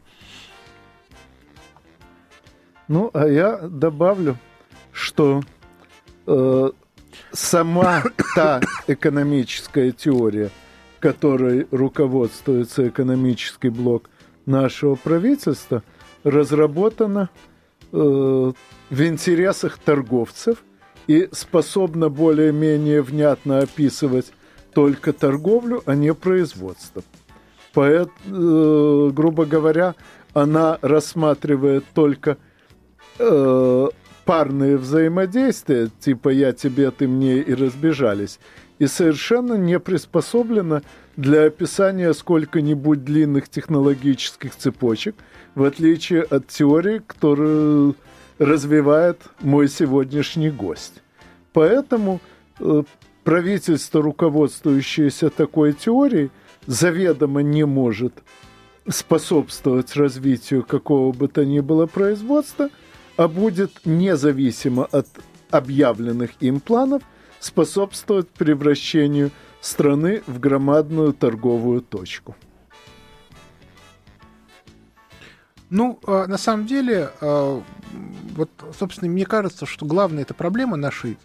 Ну, 2.89 3.11
а 3.13 3.27
я 3.27 3.57
добавлю, 3.59 4.37
что 4.93 5.43
э, 6.27 6.71
сама 7.33 8.03
та 8.35 8.61
экономическая 8.87 9.93
теория, 9.93 10.51
которой 11.01 11.67
руководствуется 11.71 12.89
экономический 12.89 13.71
блок 13.71 14.11
нашего 14.47 14.95
правительства, 14.95 15.83
разработана 16.25 17.31
э, 17.93 17.97
в 17.97 19.03
интересах 19.03 19.79
торговцев 19.79 20.63
и 21.07 21.29
способна 21.33 22.09
более-менее 22.09 23.03
внятно 23.03 23.59
описывать 23.59 24.33
только 24.75 25.13
торговлю, 25.13 25.83
а 25.87 25.95
не 25.95 26.15
производство. 26.15 27.03
Поэт, 27.73 28.09
э, 28.27 29.11
грубо 29.13 29.47
говоря, 29.47 29.95
она 30.35 30.79
рассматривает 30.83 31.85
только 31.95 32.39
э, 33.23 33.89
парные 34.25 34.77
взаимодействия, 34.77 35.91
типа 36.01 36.31
я 36.31 36.53
тебе, 36.53 36.91
ты 36.91 37.09
мне 37.09 37.39
и 37.39 37.55
разбежались, 37.55 38.39
и 38.79 38.87
совершенно 38.87 39.55
не 39.55 39.79
приспособлена 39.79 40.83
для 41.17 41.45
описания 41.45 42.13
сколько-нибудь 42.15 43.05
длинных 43.05 43.49
технологических 43.49 44.57
цепочек, 44.57 45.15
в 45.55 45.65
отличие 45.65 46.23
от 46.23 46.49
теории, 46.49 47.03
которую 47.07 47.97
развивает 48.39 49.21
мой 49.41 49.69
сегодняшний 49.69 50.51
гость. 50.51 51.03
Поэтому 51.53 52.21
э, 52.59 52.83
правительство, 53.25 54.03
руководствующееся 54.03 55.31
такой 55.31 55.75
теорией, 55.75 56.31
заведомо 56.67 57.43
не 57.43 57.67
может 57.67 58.15
способствовать 58.89 59.95
развитию 59.95 60.65
какого 60.65 61.13
бы 61.13 61.29
то 61.29 61.45
ни 61.45 61.61
было 61.61 61.87
производства, 61.87 62.69
будет 63.17 63.85
независимо 63.85 64.85
от 64.87 65.09
объявленных 65.51 66.31
им 66.41 66.61
планов 66.61 67.03
способствовать 67.41 68.29
превращению 68.31 69.31
страны 69.61 70.23
в 70.27 70.39
громадную 70.39 71.13
торговую 71.13 71.83
точку. 71.83 72.37
Ну, 75.71 75.99
а, 76.07 76.27
на 76.27 76.37
самом 76.37 76.67
деле, 76.67 77.11
а, 77.21 77.63
вот, 78.37 78.51
собственно, 78.79 79.11
мне 79.11 79.25
кажется, 79.25 79.65
что 79.65 79.87
главная 79.87 80.23
эта 80.23 80.35
проблема 80.35 80.77
нашей 80.77 81.17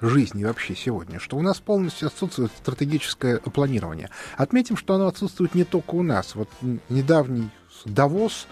жизни 0.00 0.44
вообще 0.44 0.74
сегодня, 0.74 1.20
что 1.20 1.36
у 1.36 1.42
нас 1.42 1.60
полностью 1.60 2.08
отсутствует 2.08 2.50
стратегическое 2.58 3.38
планирование. 3.38 4.10
Отметим, 4.36 4.76
что 4.76 4.94
оно 4.94 5.06
отсутствует 5.06 5.54
не 5.54 5.64
только 5.64 5.94
у 5.94 6.02
нас. 6.02 6.34
Вот 6.34 6.48
недавний 6.88 7.50
Давос 7.84 8.48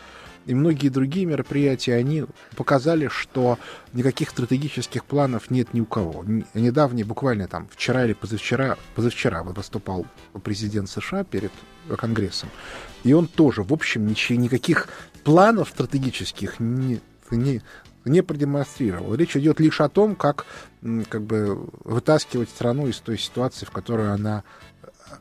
и 0.47 0.55
многие 0.55 0.89
другие 0.89 1.27
мероприятия, 1.27 1.95
они 1.95 2.25
показали, 2.57 3.09
что 3.09 3.59
никаких 3.93 4.31
стратегических 4.31 5.05
планов 5.05 5.51
нет 5.51 5.75
ни 5.75 5.81
у 5.81 5.87
кого. 5.87 6.25
Недавний, 6.55 7.05
буквально 7.05 7.47
там 7.47 7.69
вчера 7.71 8.05
или 8.05 8.15
позавчера, 8.15 8.77
позавчера 8.95 9.43
выступал 9.43 10.07
президент 10.43 10.89
США 10.89 11.25
перед 11.25 11.53
Конгрессом, 11.97 12.49
и 13.05 13.13
он 13.13 13.27
тоже, 13.27 13.63
в 13.63 13.73
общем, 13.73 14.07
ничего, 14.07 14.39
никаких 14.39 14.89
планов 15.25 15.69
стратегических 15.69 16.61
не, 16.61 17.01
не, 17.31 17.63
не 18.05 18.23
продемонстрировал. 18.23 19.15
Речь 19.15 19.37
идет 19.37 19.61
лишь 19.61 19.81
о 19.81 19.89
том, 19.89 20.15
как, 20.15 20.47
как 21.09 21.23
бы 21.23 21.69
вытаскивать 21.85 22.49
страну 22.49 22.87
из 22.87 22.99
той 22.99 23.19
ситуации, 23.19 23.67
в 23.67 23.71
которую 23.71 24.13
она 24.13 24.45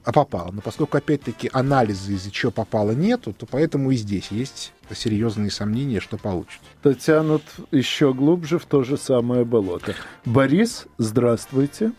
а, 0.03 0.11
попала. 0.11 0.51
Но 0.51 0.61
поскольку, 0.61 0.97
опять-таки, 0.97 1.49
анализа, 1.53 2.11
из-за 2.11 2.31
чего 2.31 2.51
попала, 2.51 2.91
нету, 2.91 3.33
то 3.33 3.45
поэтому 3.45 3.91
и 3.91 3.95
здесь 3.95 4.31
есть 4.31 4.73
серьезные 4.91 5.51
сомнения, 5.51 5.99
что 5.99 6.17
получится. 6.17 6.59
То 6.81 6.93
тянут 6.93 7.43
еще 7.71 8.13
глубже 8.13 8.57
в 8.59 8.65
то 8.65 8.83
же 8.83 8.97
самое 8.97 9.45
болото. 9.45 9.93
Борис, 10.25 10.87
здравствуйте. 10.97 11.91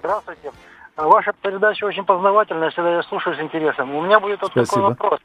Здравствуйте. 0.00 0.52
Ваша 0.96 1.32
передача 1.42 1.84
очень 1.84 2.04
познавательная, 2.04 2.70
всегда 2.70 2.96
я 2.96 3.02
слушаю 3.04 3.36
с 3.36 3.40
интересом. 3.40 3.94
У 3.94 4.02
меня 4.02 4.18
будет 4.18 4.42
вот 4.42 4.50
Спасибо. 4.50 4.66
такой 4.66 4.82
вопрос. 4.82 5.20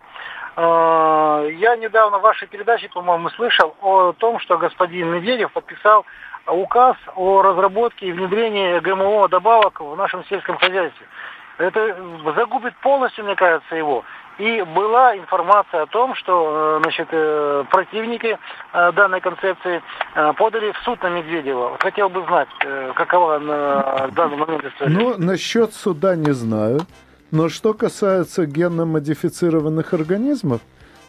А, 0.55 1.45
я 1.47 1.75
недавно 1.77 2.19
в 2.19 2.21
вашей 2.21 2.47
передаче, 2.47 2.89
по-моему, 2.89 3.29
слышал 3.31 3.75
о 3.81 4.13
том, 4.13 4.39
что 4.39 4.57
господин 4.57 5.09
Медведев 5.09 5.51
подписал 5.51 6.05
указ 6.45 6.95
о 7.15 7.41
разработке 7.41 8.07
и 8.07 8.11
внедрении 8.11 8.79
ГМО 8.79 9.29
добавок 9.29 9.79
в 9.79 9.95
нашем 9.95 10.23
сельском 10.25 10.57
хозяйстве. 10.57 11.07
Это 11.57 11.95
загубит 12.35 12.75
полностью, 12.77 13.25
мне 13.25 13.35
кажется, 13.35 13.75
его. 13.75 14.03
И 14.39 14.63
была 14.63 15.15
информация 15.15 15.83
о 15.83 15.85
том, 15.85 16.15
что 16.15 16.77
э, 16.77 16.81
значит, 16.81 17.07
э, 17.11 17.63
противники 17.69 18.39
э, 18.73 18.91
данной 18.93 19.21
концепции 19.21 19.83
подали 20.37 20.71
в 20.71 20.77
суд 20.79 21.01
на 21.03 21.09
Медведева. 21.09 21.77
Хотел 21.79 22.09
бы 22.09 22.25
знать, 22.25 22.47
какова 22.95 23.37
на 23.37 24.07
данный 24.15 24.37
момент 24.37 24.65
история. 24.65 24.91
Ну, 24.91 25.17
насчет 25.17 25.73
суда 25.73 26.15
не 26.15 26.33
знаю. 26.33 26.81
Но 27.29 27.49
что 27.49 27.73
касается 27.73 28.45
генно-модифицированных 28.45 29.93
организмов, 29.93 30.61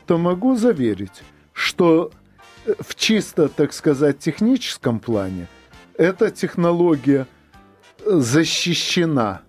то 0.07 0.17
могу 0.19 0.55
заверить, 0.57 1.23
что 1.53 2.11
в 2.81 2.95
чисто, 2.95 3.49
так 3.49 3.73
сказать, 3.73 4.19
техническом 4.19 5.01
плане 5.01 5.47
эта 5.99 6.31
технология 6.31 7.27
защищена 8.05 9.43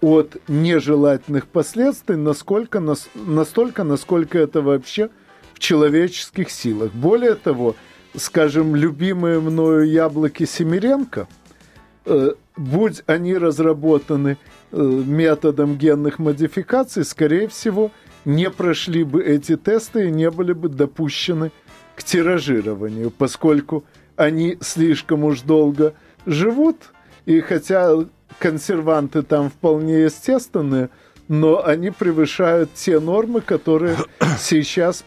от 0.00 0.36
нежелательных 0.48 1.46
последствий, 1.48 2.16
насколько, 2.16 2.80
настолько, 3.14 3.84
насколько 3.84 4.38
это 4.38 4.62
вообще 4.62 5.10
в 5.54 5.58
человеческих 5.58 6.50
силах. 6.50 6.92
Более 6.92 7.34
того, 7.34 7.74
скажем, 8.14 8.76
любимые 8.76 9.40
мною 9.40 9.88
яблоки 9.88 10.44
Семиренко, 10.44 11.26
э, 12.04 12.32
будь 12.56 13.02
они 13.06 13.36
разработаны 13.36 14.38
э, 14.70 14.76
методом 14.80 15.76
генных 15.76 16.18
модификаций, 16.18 17.04
скорее 17.04 17.48
всего, 17.48 17.90
не 18.24 18.50
прошли 18.50 19.02
бы 19.02 19.22
эти 19.22 19.56
тесты 19.56 20.08
и 20.08 20.12
не 20.12 20.30
были 20.30 20.52
бы 20.52 20.68
допущены 20.68 21.50
к 21.96 22.04
тиражированию, 22.04 23.10
поскольку 23.10 23.84
они 24.14 24.58
слишком 24.60 25.24
уж 25.24 25.40
долго 25.40 25.94
живут, 26.24 26.76
и 27.26 27.40
хотя 27.40 27.96
консерванты 28.42 29.22
там 29.22 29.50
вполне 29.50 30.02
естественные, 30.02 30.90
но 31.28 31.64
они 31.64 31.90
превышают 31.90 32.74
те 32.74 32.98
нормы, 32.98 33.40
которые 33.40 33.96
сейчас 34.40 35.04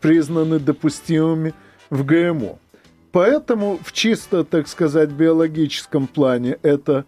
признаны 0.00 0.58
допустимыми 0.58 1.52
в 1.90 2.02
ГМО. 2.06 2.58
Поэтому 3.12 3.78
в 3.84 3.92
чисто, 3.92 4.42
так 4.42 4.68
сказать, 4.68 5.10
биологическом 5.10 6.06
плане 6.06 6.56
это 6.62 7.04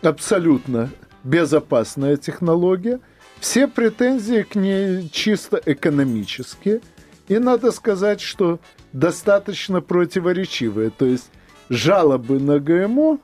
абсолютно 0.00 0.88
безопасная 1.24 2.16
технология. 2.16 2.98
Все 3.38 3.68
претензии 3.68 4.42
к 4.50 4.54
ней 4.54 5.10
чисто 5.10 5.60
экономические. 5.62 6.80
И 7.28 7.36
надо 7.38 7.70
сказать, 7.70 8.22
что 8.22 8.60
достаточно 8.94 9.82
противоречивые. 9.82 10.88
То 10.88 11.04
есть 11.04 11.30
жалобы 11.68 12.40
на 12.40 12.58
ГМО 12.58 13.18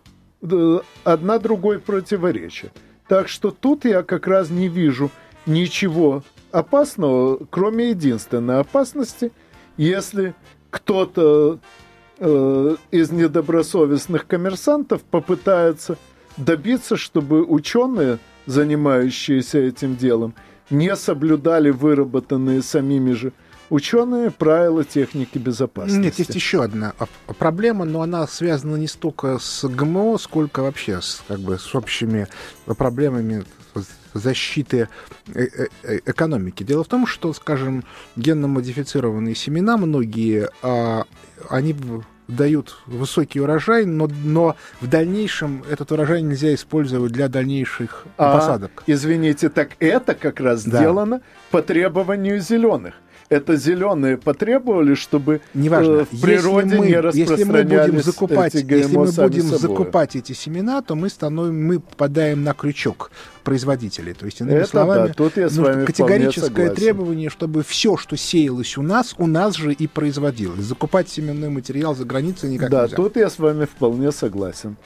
одна 1.05 1.39
другой 1.39 1.79
противоречат. 1.79 2.73
Так 3.09 3.29
что 3.29 3.51
тут 3.51 3.85
я 3.85 4.03
как 4.03 4.27
раз 4.27 4.51
не 4.51 4.69
вижу 4.69 5.11
ничего 5.47 6.23
опасного, 6.53 7.39
кроме 7.51 7.91
единственной 7.91 8.61
опасности, 8.61 9.33
если 9.77 10.35
кто-то 10.71 11.59
э, 12.19 12.77
из 12.91 13.11
недобросовестных 13.11 14.27
коммерсантов 14.27 15.03
попытается 15.03 15.99
добиться, 16.37 16.97
чтобы 16.97 17.45
ученые, 17.45 18.19
занимающиеся 18.47 19.59
этим 19.59 19.97
делом, 19.97 20.35
не 20.71 20.95
соблюдали 20.97 21.71
выработанные 21.71 22.63
самими 22.63 23.13
же 23.13 23.33
ученые 23.71 24.31
правила 24.31 24.85
техники 24.85 25.39
безопасности. 25.39 26.01
Нет, 26.01 26.19
есть 26.19 26.35
еще 26.35 26.63
одна 26.63 26.95
проблема, 27.39 27.85
но 27.85 28.03
она 28.03 28.27
связана 28.27 28.77
не 28.77 28.87
столько 28.87 29.39
с 29.39 29.67
ГМО, 29.69 30.19
сколько 30.19 30.61
вообще 30.61 31.01
с, 31.01 31.23
как 31.27 31.41
бы, 31.41 31.59
с 31.59 31.75
общими 31.75 32.27
проблемами 32.67 33.45
защиты 34.15 34.89
э, 35.35 35.43
э, 35.43 35.67
э, 35.83 35.99
экономики. 36.07 36.63
Дело 36.63 36.85
в 36.85 36.89
том, 36.89 37.07
что, 37.07 37.33
скажем, 37.33 37.85
генно-модифицированные 38.17 39.35
семена 39.35 39.77
многие, 39.77 40.51
а, 40.63 41.05
они 41.51 41.75
дают 42.29 42.77
высокий 42.87 43.41
урожай, 43.41 43.85
но, 43.85 44.09
но 44.25 44.57
в 44.81 44.87
дальнейшем 44.87 45.63
этот 45.69 45.93
урожай 45.93 46.23
нельзя 46.23 46.55
использовать 46.55 47.13
для 47.13 47.29
дальнейших 47.29 48.07
а, 48.17 48.35
посадок. 48.35 48.83
Извините, 48.87 49.51
так 49.51 49.71
это 49.79 50.15
как 50.15 50.41
раз 50.41 50.65
да. 50.65 50.79
сделано 50.79 51.21
по 51.51 51.61
требованию 51.61 52.41
зеленых 52.41 52.95
это 53.29 53.57
зеленые 53.57 54.17
потребовали, 54.17 54.95
чтобы 54.95 55.41
Неважно. 55.55 55.93
Э, 55.93 56.05
в 56.11 56.21
природе 56.21 56.69
если 56.69 56.79
мы, 56.79 56.87
не 56.87 57.19
если 57.19 57.45
мы 57.45 57.63
будем 57.63 58.03
закупать, 58.03 58.55
эти 58.55 58.73
Если 58.73 58.97
мы 58.97 59.13
будем 59.13 59.43
закупать 59.45 60.17
эти 60.17 60.33
семена, 60.33 60.83
то 60.83 60.95
мы, 60.95 61.09
становим, 61.09 61.67
мы 61.67 61.81
попадаем 61.81 62.45
на 62.45 62.55
крючок 62.55 63.11
производителей. 63.43 64.15
То 64.15 64.27
есть, 64.27 64.41
иными 64.41 64.59
это 64.59 64.69
словами, 64.69 65.09
да, 65.09 65.15
тут 65.15 65.37
я 65.37 65.49
с 65.49 65.57
вами 65.57 65.85
категорическое 65.85 66.71
требование, 66.71 67.31
чтобы 67.31 67.63
все, 67.63 67.97
что 67.97 68.17
сеялось 68.17 68.77
у 68.77 68.83
нас, 68.83 69.15
у 69.19 69.27
нас 69.27 69.55
же 69.55 69.73
и 69.73 69.87
производилось. 69.87 70.65
Закупать 70.65 71.09
семенной 71.09 71.51
материал 71.51 71.95
за 71.95 72.05
границей 72.05 72.51
никак 72.51 72.71
да, 72.71 72.83
нельзя. 72.83 72.97
Да, 72.97 73.03
тут 73.03 73.17
я 73.17 73.31
с 73.31 73.39
вами 73.39 73.65
вполне 73.65 74.13
согласен. 74.13 74.77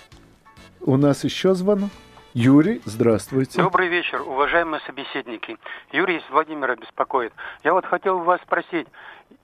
У 0.81 0.97
нас 0.97 1.25
еще 1.25 1.55
звонок? 1.55 1.91
Юрий, 2.35 2.83
здравствуйте. 2.85 3.63
Добрый 3.63 3.89
вечер, 3.89 4.21
уважаемые 4.21 4.81
собеседники. 4.87 5.57
Юрий 5.93 6.19
из 6.19 6.31
Владимира 6.31 6.77
беспокоит. 6.77 7.33
Я 7.65 7.73
вот 7.73 7.87
хотел 7.87 8.19
вас 8.19 8.41
спросить. 8.43 8.87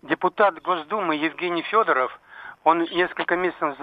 Депутат 0.02 0.60
Госдумы 0.62 1.16
Евгений 1.16 1.62
Федоров– 1.62 2.18
он 2.64 2.80
несколько 2.80 3.36
месяцев, 3.36 3.76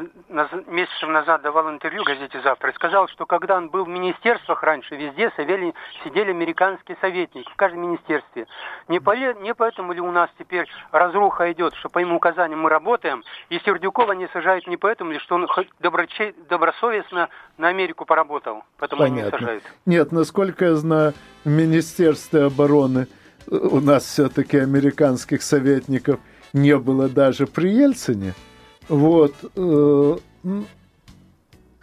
месяцев 0.68 1.08
назад 1.08 1.44
давал 1.44 1.70
интервью 1.70 2.04
газете 2.04 2.42
«Завтра» 2.42 2.72
и 2.72 2.74
сказал, 2.74 3.08
что 3.08 3.28
когда 3.28 3.58
он 3.58 3.70
был 3.70 3.86
в 3.86 3.88
министерствах 3.88 4.64
раньше, 4.64 4.96
везде 4.96 5.32
сидели, 5.38 5.74
сидели 6.04 6.32
американские 6.32 6.98
советники, 7.00 7.48
в 7.50 7.56
каждом 7.56 7.82
министерстве. 7.82 8.48
Не, 8.88 9.00
по, 9.00 9.16
не 9.16 9.54
поэтому 9.54 9.94
ли 9.94 10.02
у 10.02 10.12
нас 10.12 10.32
теперь 10.40 10.66
разруха 10.92 11.52
идет, 11.52 11.76
что 11.76 11.90
по 11.90 12.00
ему 12.00 12.16
указаниям 12.16 12.62
мы 12.62 12.70
работаем, 12.72 13.24
и 13.50 13.60
Сердюкова 13.60 14.14
не 14.14 14.28
сажают 14.30 14.66
не 14.66 14.78
поэтому 14.78 15.12
ли, 15.12 15.20
что 15.20 15.36
он 15.36 15.48
доброче, 15.80 16.34
добросовестно 16.50 17.30
на 17.60 17.68
Америку 17.68 18.06
поработал, 18.06 18.64
поэтому 18.80 19.04
Понятно. 19.04 19.26
не 19.26 19.32
сажают. 19.32 19.64
Нет, 19.86 20.12
насколько 20.12 20.66
я 20.66 20.76
знаю, 20.76 21.14
в 21.46 21.50
Министерстве 21.50 22.46
обороны 22.46 23.08
у 23.48 23.80
нас 23.80 24.06
все-таки 24.06 24.58
американских 24.58 25.44
советников 25.44 26.20
не 26.54 26.76
было 26.78 27.08
даже 27.08 27.46
при 27.46 27.70
Ельцине– 27.70 28.34
вот. 28.88 29.34
Э, 29.56 30.18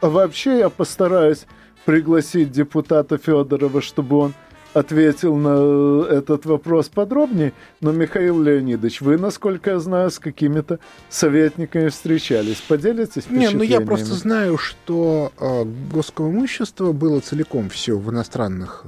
вообще 0.00 0.58
я 0.58 0.70
постараюсь 0.70 1.46
пригласить 1.84 2.52
депутата 2.52 3.18
Федорова, 3.18 3.80
чтобы 3.80 4.16
он 4.18 4.34
ответил 4.74 5.36
на 5.36 6.04
этот 6.06 6.46
вопрос 6.46 6.88
подробнее. 6.88 7.52
Но, 7.80 7.92
Михаил 7.92 8.42
Леонидович, 8.42 9.00
вы, 9.00 9.16
насколько 9.16 9.70
я 9.70 9.78
знаю, 9.78 10.10
с 10.10 10.18
какими-то 10.18 10.78
советниками 11.08 11.88
встречались. 11.88 12.60
Поделитесь 12.60 13.30
Не, 13.30 13.50
ну 13.50 13.62
я 13.62 13.80
просто 13.80 14.14
знаю, 14.14 14.58
что 14.58 15.32
э, 15.38 15.64
госское 15.92 16.28
имущество 16.28 16.92
было 16.92 17.20
целиком 17.20 17.70
все 17.70 17.96
в 17.96 18.10
иностранных 18.10 18.84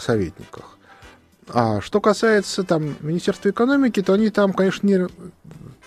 советниках. 0.00 0.78
А 1.48 1.80
что 1.80 2.00
касается 2.00 2.64
там 2.64 2.94
Министерства 3.00 3.50
экономики, 3.50 4.02
то 4.02 4.14
они 4.14 4.30
там, 4.30 4.52
конечно, 4.52 4.86
не, 4.86 5.06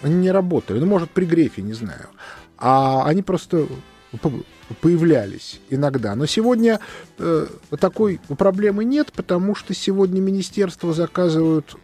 они 0.01 0.15
не 0.15 0.31
работали. 0.31 0.79
Ну, 0.79 0.85
может, 0.85 1.09
при 1.11 1.25
Грефе, 1.25 1.61
не 1.61 1.73
знаю. 1.73 2.07
А 2.57 3.05
они 3.05 3.21
просто 3.21 3.67
появлялись 4.81 5.59
иногда. 5.69 6.15
Но 6.15 6.25
сегодня 6.25 6.79
э, 7.17 7.47
такой 7.79 8.19
проблемы 8.37 8.83
нет, 8.83 9.11
потому 9.13 9.55
что 9.55 9.73
сегодня 9.73 10.21
министерства 10.21 10.93
заказывают 10.93 11.75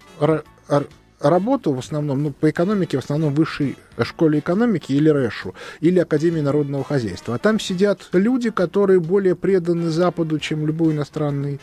работу 1.20 1.74
в 1.74 1.80
основном, 1.80 2.24
ну, 2.24 2.32
по 2.32 2.50
экономике, 2.50 2.98
в 2.98 3.04
основном 3.04 3.34
высшей 3.34 3.78
школе 4.02 4.40
экономики 4.40 4.92
или 4.92 5.10
РЭШу, 5.10 5.56
или 5.80 6.00
Академии 6.00 6.42
народного 6.42 6.84
хозяйства. 6.84 7.36
А 7.36 7.38
там 7.38 7.60
сидят 7.60 8.10
люди, 8.12 8.50
которые 8.50 9.00
более 9.00 9.36
преданы 9.36 9.90
Западу, 9.90 10.40
чем 10.40 10.68
любой 10.68 10.94
иностранный 10.94 11.60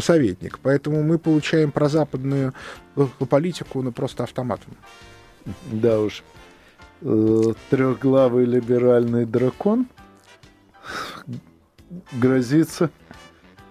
советник. 0.00 0.58
Поэтому 0.62 1.02
мы 1.02 1.18
получаем 1.18 1.72
прозападную 1.72 2.52
э, 2.96 3.06
политику 3.28 3.82
ну, 3.82 3.92
просто 3.92 4.24
автоматом. 4.24 4.76
Да 5.72 6.00
уж. 6.00 6.22
Э, 7.00 7.52
трехглавый 7.70 8.44
либеральный 8.44 9.24
дракон 9.24 9.86
грозится 12.12 12.90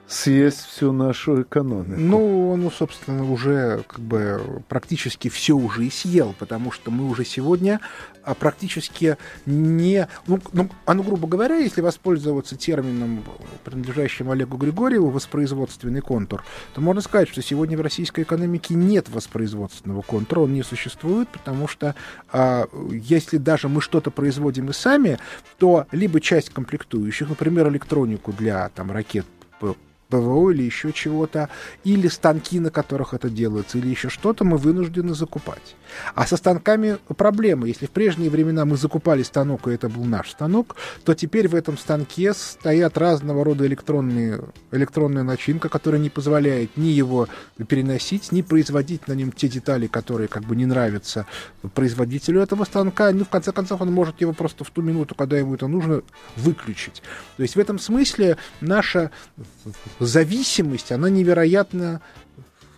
съесть 0.08 0.66
всю 0.66 0.92
нашу 0.94 1.42
экономику. 1.42 2.00
Ну, 2.00 2.52
он, 2.52 2.72
собственно, 2.72 3.30
уже 3.30 3.84
как 3.88 4.00
бы 4.00 4.64
практически 4.70 5.28
все 5.28 5.56
уже 5.56 5.86
и 5.86 5.90
съел, 5.90 6.34
потому 6.40 6.72
что 6.72 6.92
мы 6.92 7.10
уже 7.10 7.26
сегодня 7.26 7.82
а, 8.24 8.34
практически 8.34 9.18
не... 9.46 10.08
Ну, 10.26 10.40
ну, 10.54 10.70
а 10.86 10.94
ну, 10.94 11.04
грубо 11.04 11.28
говоря, 11.28 11.58
если 11.58 11.82
воспользоваться 11.82 12.56
термином, 12.56 13.24
принадлежащим 13.66 14.32
Олегу 14.32 14.58
Григорьеву, 14.58 15.10
воспроизводственный 15.10 16.02
контур, 16.02 16.44
то 16.74 16.80
можно 16.80 17.02
сказать, 17.02 17.28
что 17.28 17.42
сегодня 17.42 17.78
в 17.78 17.82
российской 17.82 18.22
экономике 18.22 18.76
нет 18.76 19.10
воспроизводственного 19.10 20.04
контура, 20.04 20.42
он 20.42 20.54
не 20.54 20.64
существует, 20.64 21.28
потому 21.30 21.68
что 21.68 21.96
а, 22.32 22.68
если 22.92 23.38
даже 23.38 23.68
мы 23.68 23.82
что-то 23.82 24.10
производим 24.10 24.70
и 24.70 24.74
сами, 24.74 25.20
то 25.58 25.86
либо 25.92 26.22
часть 26.22 26.50
комплектующих, 26.50 27.28
например, 27.28 27.68
электронику 27.68 28.32
для 28.32 28.70
там, 28.70 28.92
ракет 28.92 29.26
ПВО 30.10 30.52
или 30.52 30.64
еще 30.64 30.94
чего-то, 30.94 31.50
или 31.84 32.08
станки, 32.08 32.60
на 32.60 32.72
которых 32.72 33.14
это 33.14 33.30
делается, 33.30 33.78
или 33.78 33.90
еще 33.90 34.10
что-то, 34.10 34.44
мы 34.44 34.58
вынуждены 34.58 35.14
закупать. 35.14 35.76
А 36.16 36.26
со 36.26 36.38
станками 36.38 36.98
проблема. 37.18 37.68
Если 37.68 37.86
в 37.86 37.92
прежние 37.92 38.30
времена 38.30 38.66
мы 38.66 38.78
закупали 38.78 39.24
станок, 39.24 39.68
и 39.68 39.72
это 39.72 39.90
был 39.90 40.06
наш 40.06 40.32
станок, 40.32 40.76
то 41.04 41.14
теперь 41.14 41.48
в 41.48 41.56
этом 41.56 41.78
станке 41.78 42.34
стоят 42.34 42.98
разного 42.98 43.44
рода 43.44 43.66
электронные, 43.66 44.42
электронная 44.72 45.24
начинка, 45.24 45.70
которая 45.70 46.00
не 46.02 46.10
позволяет 46.10 46.78
ни 46.78 46.88
его 46.88 47.28
переносить, 47.68 48.32
ни 48.32 48.42
производить 48.42 49.08
на 49.08 49.14
нем 49.14 49.32
те 49.32 49.48
детали, 49.48 49.88
которые 49.88 50.28
как 50.28 50.44
бы 50.44 50.56
не 50.56 50.66
нравятся 50.66 51.26
производителю 51.74 52.42
этого 52.42 52.64
станка. 52.64 53.12
Ну, 53.12 53.26
в 53.26 53.30
конце 53.30 53.52
концов, 53.52 53.82
он 53.82 53.92
может 53.92 54.22
его 54.22 54.34
просто 54.34 54.64
в 54.64 54.70
ту 54.70 54.82
минуту, 54.82 55.16
когда 55.16 55.38
ему 55.38 55.56
это 55.56 55.68
нужно, 55.68 56.02
выключить. 56.36 57.02
То 57.38 57.44
есть 57.44 57.56
в 57.56 57.60
этом 57.60 57.80
смысле 57.80 58.38
наша 58.62 59.12
зависимость, 60.00 60.92
она 60.92 61.10
невероятно 61.10 62.02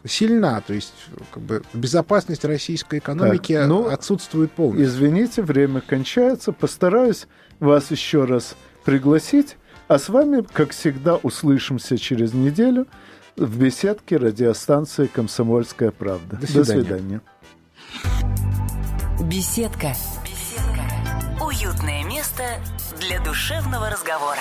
сильна, 0.06 0.62
то 0.62 0.74
есть 0.74 0.94
как 1.32 1.44
бы 1.44 1.64
безопасность 1.74 2.46
российской 2.46 3.00
экономики 3.00 3.54
так, 3.54 3.68
ну, 3.68 3.88
отсутствует 3.88 4.52
полностью. 4.52 4.86
Извините, 4.88 5.42
время 5.42 5.82
кончается, 5.82 6.52
постараюсь 6.52 7.28
вас 7.60 7.92
еще 7.92 8.24
раз 8.26 8.56
пригласить, 8.86 9.58
а 9.88 10.00
с 10.00 10.10
вами, 10.10 10.46
как 10.54 10.72
всегда, 10.72 11.16
услышимся 11.16 11.98
через 11.98 12.34
неделю 12.34 12.88
в 13.36 13.60
беседке 13.60 14.18
радиостанции 14.18 15.08
«Комсомольская 15.08 15.92
правда». 15.92 16.38
До 16.38 16.48
свидания. 16.48 16.64
До 16.64 16.66
свидания. 16.66 17.22
Беседка. 19.30 19.94
Беседка. 20.24 21.44
Уютное 21.44 22.04
место 22.06 22.44
для 23.00 23.22
душевного 23.24 23.90
разговора. 23.90 24.40